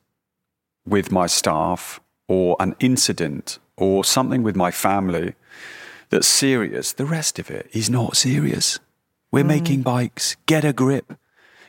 [0.86, 5.34] with my staff or an incident or something with my family
[6.10, 8.78] that's serious, the rest of it is not serious.
[9.30, 9.48] We're mm.
[9.48, 11.14] making bikes, get a grip.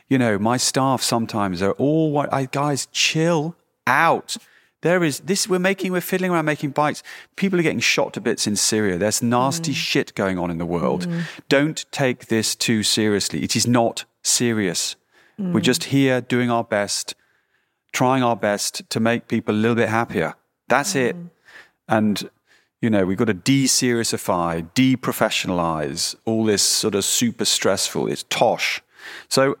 [0.08, 3.56] You know, my staff sometimes are all, wa- I, guys, chill
[3.86, 4.36] out.
[4.82, 7.02] There is this, we're making, we're fiddling around making bikes.
[7.36, 8.98] People are getting shot to bits in Syria.
[8.98, 9.76] There's nasty mm.
[9.76, 11.06] shit going on in the world.
[11.06, 11.22] Mm.
[11.48, 13.42] Don't take this too seriously.
[13.42, 14.96] It is not serious.
[15.38, 17.16] We're just here doing our best,
[17.92, 20.34] trying our best to make people a little bit happier.
[20.68, 21.16] That's it.
[21.88, 22.30] And,
[22.82, 28.08] you know, we've got to de seriousify, de professionalize all this sort of super stressful,
[28.08, 28.82] it's tosh.
[29.28, 29.56] So,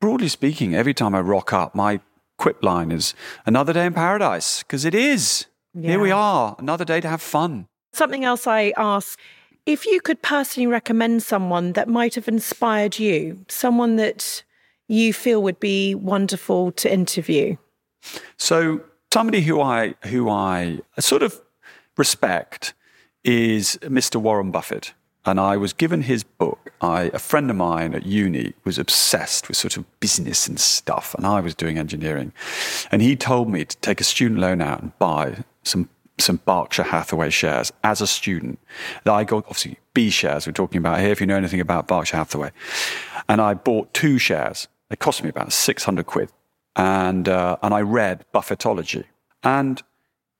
[0.00, 2.00] broadly speaking, every time I rock up, my
[2.38, 5.46] quip line is another day in paradise, because it is.
[5.78, 7.66] Here we are, another day to have fun.
[7.94, 9.18] Something else I ask
[9.64, 14.44] if you could personally recommend someone that might have inspired you, someone that
[14.86, 17.56] you feel would be wonderful to interview.
[18.36, 18.82] So
[19.12, 21.40] somebody who I who I sort of
[21.96, 22.74] respect
[23.24, 24.16] is Mr.
[24.16, 24.94] Warren Buffett.
[25.24, 26.72] And I was given his book.
[26.80, 31.14] I, a friend of mine at uni was obsessed with sort of business and stuff,
[31.14, 32.32] and I was doing engineering.
[32.90, 35.88] And he told me to take a student loan out and buy some
[36.18, 38.58] some Berkshire Hathaway shares as a student.
[39.04, 41.10] That I got obviously B shares we're talking about here.
[41.10, 42.50] If you know anything about Berkshire Hathaway,
[43.28, 44.66] and I bought two shares.
[44.88, 46.30] They cost me about six hundred quid,
[46.74, 49.04] and uh, and I read Buffettology,
[49.44, 49.80] and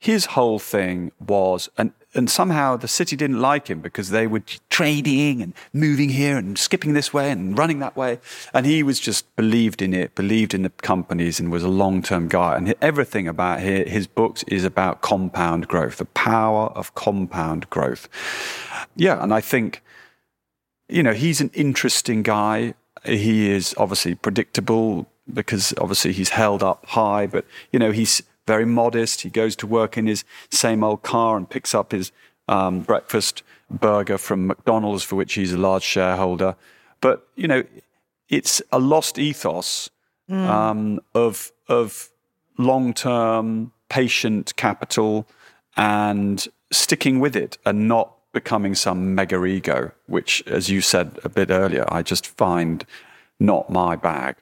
[0.03, 4.43] his whole thing was, and, and somehow the city didn't like him because they were
[4.69, 8.19] trading and moving here and skipping this way and running that way.
[8.53, 12.03] And he was just believed in it, believed in the companies and was a long
[12.03, 12.57] term guy.
[12.57, 18.09] And everything about his, his books is about compound growth, the power of compound growth.
[18.97, 19.23] Yeah.
[19.23, 19.85] And I think,
[20.89, 22.75] you know, he's an interesting guy.
[23.05, 28.65] He is obviously predictable because obviously he's held up high, but, you know, he's, very
[28.65, 29.23] modest.
[29.23, 32.13] He goes to work in his same old car and picks up his
[32.49, 36.57] um, breakfast burger from McDonald's, for which he's a large shareholder.
[37.01, 37.65] But you know,
[38.29, 39.91] it's a lost ethos
[40.31, 42.11] um, of of
[42.59, 45.27] long term patient capital
[45.77, 51.29] and sticking with it and not becoming some mega ego, which, as you said a
[51.29, 52.85] bit earlier, I just find
[53.39, 54.37] not my bag.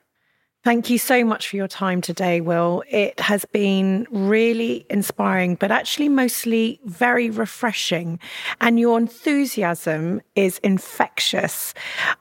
[0.63, 2.83] Thank you so much for your time today, Will.
[2.91, 8.19] It has been really inspiring, but actually mostly very refreshing.
[8.61, 11.73] And your enthusiasm is infectious.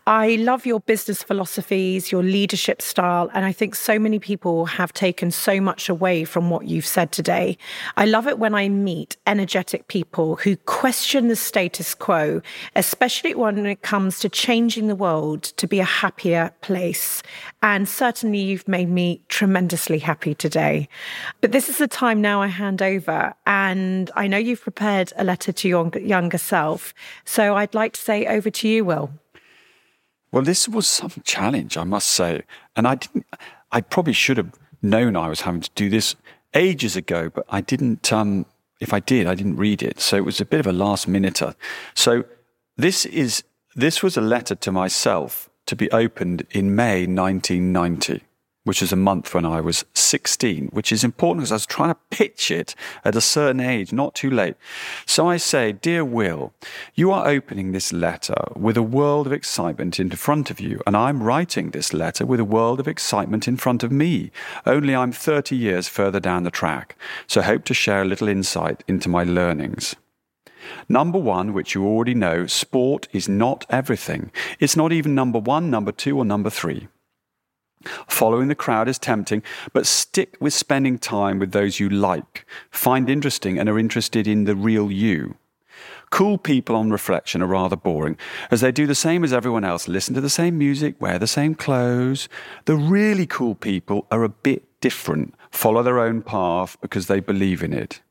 [0.08, 4.94] I love your business philosophies, your leadership style, and I think so many people have
[4.94, 7.58] taken so much away from what you've said today.
[7.98, 12.42] I love it when I meet energetic people who question the status quo,
[12.78, 17.22] especially when it comes to changing the world to be a happier place.
[17.62, 20.88] And certainly certainly you've made me tremendously happy today.
[21.42, 23.34] But this is the time now I hand over.
[23.48, 26.94] And I know you've prepared a letter to your younger self.
[27.26, 29.10] So I'd like to say over to you, Will.
[30.32, 32.44] Well, this was some challenge, I must say.
[32.76, 33.26] And I didn't,
[33.72, 34.52] I probably should have
[34.84, 36.16] known I was having to do this
[36.54, 38.46] ages ago, but I didn't, um,
[38.80, 40.00] if I did, I didn't read it.
[40.00, 41.42] So it was a bit of a last minute.
[41.96, 42.26] So
[42.78, 43.44] this is,
[43.76, 48.22] this was a letter to myself to be opened in May 1990
[48.70, 51.90] which is a month when I was 16, which is important because I was trying
[51.90, 54.58] to pitch it at a certain age, not too late.
[55.08, 56.54] So I say, Dear Will,
[56.94, 60.96] you are opening this letter with a world of excitement in front of you, and
[60.96, 64.32] I'm writing this letter with a world of excitement in front of me,
[64.68, 66.96] only I'm 30 years further down the track,
[67.26, 69.96] so hope to share a little insight into my learnings.
[70.88, 74.32] Number one, which you already know, sport is not everything.
[74.60, 76.88] It's not even number one, number two, or number three.
[78.08, 79.42] Following the crowd is tempting,
[79.72, 84.44] but stick with spending time with those you like, find interesting, and are interested in
[84.44, 85.36] the real you.
[86.10, 88.18] Cool people on reflection are rather boring,
[88.52, 91.28] as they do the same as everyone else, listen to the same music, wear the
[91.28, 92.28] same clothes.
[92.66, 97.64] The really cool people are a bit different, follow their own path because they believe
[97.64, 98.02] in it.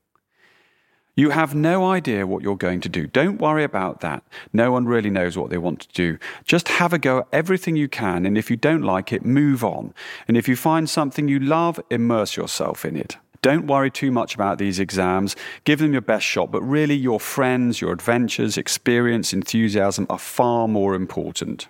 [1.18, 3.08] You have no idea what you're going to do.
[3.08, 4.22] Don't worry about that.
[4.52, 6.16] No one really knows what they want to do.
[6.44, 9.64] Just have a go at everything you can, and if you don't like it, move
[9.64, 9.92] on.
[10.28, 13.16] And if you find something you love, immerse yourself in it.
[13.42, 15.34] Don't worry too much about these exams.
[15.64, 20.68] Give them your best shot, but really, your friends, your adventures, experience, enthusiasm are far
[20.68, 21.66] more important.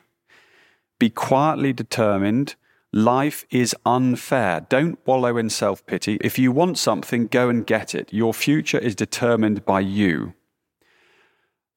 [0.98, 2.54] Be quietly determined
[2.92, 4.66] Life is unfair.
[4.68, 6.16] Don't wallow in self pity.
[6.22, 8.12] If you want something, go and get it.
[8.12, 10.32] Your future is determined by you.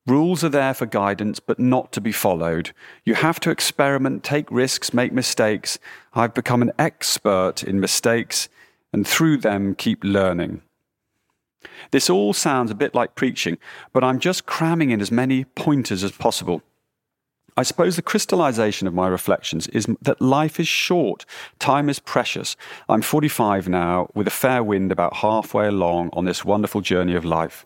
[0.07, 2.71] Rules are there for guidance, but not to be followed.
[3.03, 5.77] You have to experiment, take risks, make mistakes.
[6.13, 8.47] I've become an expert in mistakes,
[8.93, 10.61] and through them, keep learning.
[11.91, 13.57] This all sounds a bit like preaching,
[13.93, 16.63] but I'm just cramming in as many pointers as possible.
[17.57, 21.25] I suppose the crystallization of my reflections is that life is short,
[21.59, 22.55] time is precious.
[22.87, 27.25] I'm 45 now, with a fair wind about halfway along on this wonderful journey of
[27.25, 27.65] life.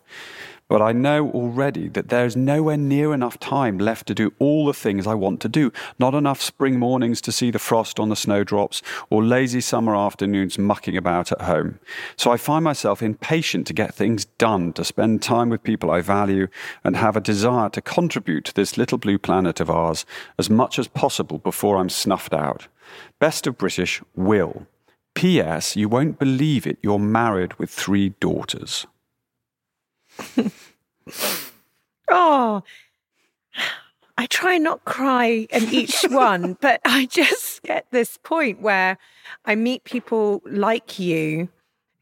[0.68, 4.66] But I know already that there is nowhere near enough time left to do all
[4.66, 5.72] the things I want to do.
[5.98, 10.58] Not enough spring mornings to see the frost on the snowdrops or lazy summer afternoons
[10.58, 11.78] mucking about at home.
[12.16, 16.00] So I find myself impatient to get things done, to spend time with people I
[16.00, 16.48] value,
[16.82, 20.04] and have a desire to contribute to this little blue planet of ours
[20.36, 22.66] as much as possible before I'm snuffed out.
[23.20, 24.66] Best of British, Will.
[25.14, 25.76] P.S.
[25.76, 28.86] You won't believe it, you're married with three daughters.
[32.10, 32.62] oh,
[34.18, 38.98] I try not to cry in each one, but I just get this point where
[39.44, 41.48] I meet people like you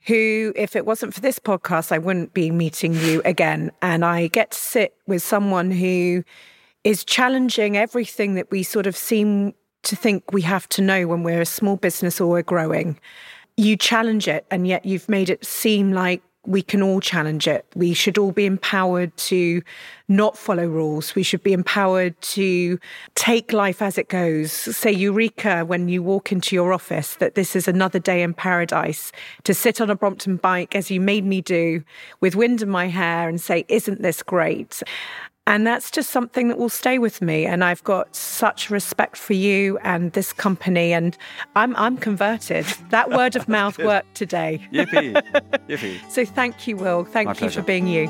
[0.06, 3.72] who, if it wasn't for this podcast, I wouldn't be meeting you again.
[3.80, 6.24] And I get to sit with someone who
[6.84, 9.54] is challenging everything that we sort of seem
[9.84, 12.98] to think we have to know when we're a small business or we're growing.
[13.56, 17.66] You challenge it, and yet you've made it seem like we can all challenge it.
[17.74, 19.62] We should all be empowered to
[20.08, 21.14] not follow rules.
[21.14, 22.78] We should be empowered to
[23.14, 24.52] take life as it goes.
[24.52, 29.12] Say Eureka when you walk into your office that this is another day in paradise.
[29.44, 31.82] To sit on a Brompton bike as you made me do
[32.20, 34.82] with wind in my hair and say, Isn't this great?
[35.46, 37.44] And that's just something that will stay with me.
[37.44, 40.92] And I've got such respect for you and this company.
[40.94, 41.16] And
[41.54, 42.66] I'm, I'm converted.
[42.90, 44.60] That word of mouth worked today.
[44.72, 45.14] Yippee.
[45.68, 46.10] Yippee.
[46.10, 47.04] so thank you, Will.
[47.04, 47.60] Thank My you pleasure.
[47.60, 48.08] for being you.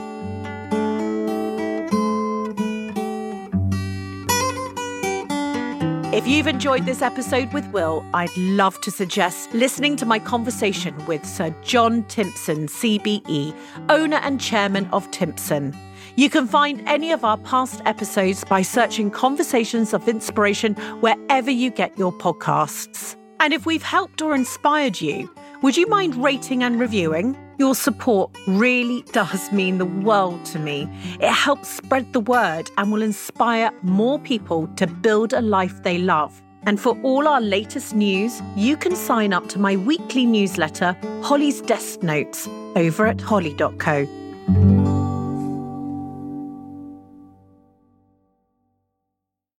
[6.13, 10.95] If you've enjoyed this episode with Will, I'd love to suggest listening to my conversation
[11.07, 13.53] with Sir John Timpson, CBE,
[13.89, 15.75] owner and chairman of Timpson.
[16.17, 21.71] You can find any of our past episodes by searching Conversations of Inspiration wherever you
[21.71, 23.17] get your podcasts.
[23.41, 25.29] And if we've helped or inspired you,
[25.63, 27.37] would you mind rating and reviewing?
[27.59, 30.89] Your support really does mean the world to me.
[31.21, 35.99] It helps spread the word and will inspire more people to build a life they
[35.99, 36.41] love.
[36.63, 41.61] And for all our latest news, you can sign up to my weekly newsletter, Holly's
[41.61, 44.24] Desk Notes, over at holly.co.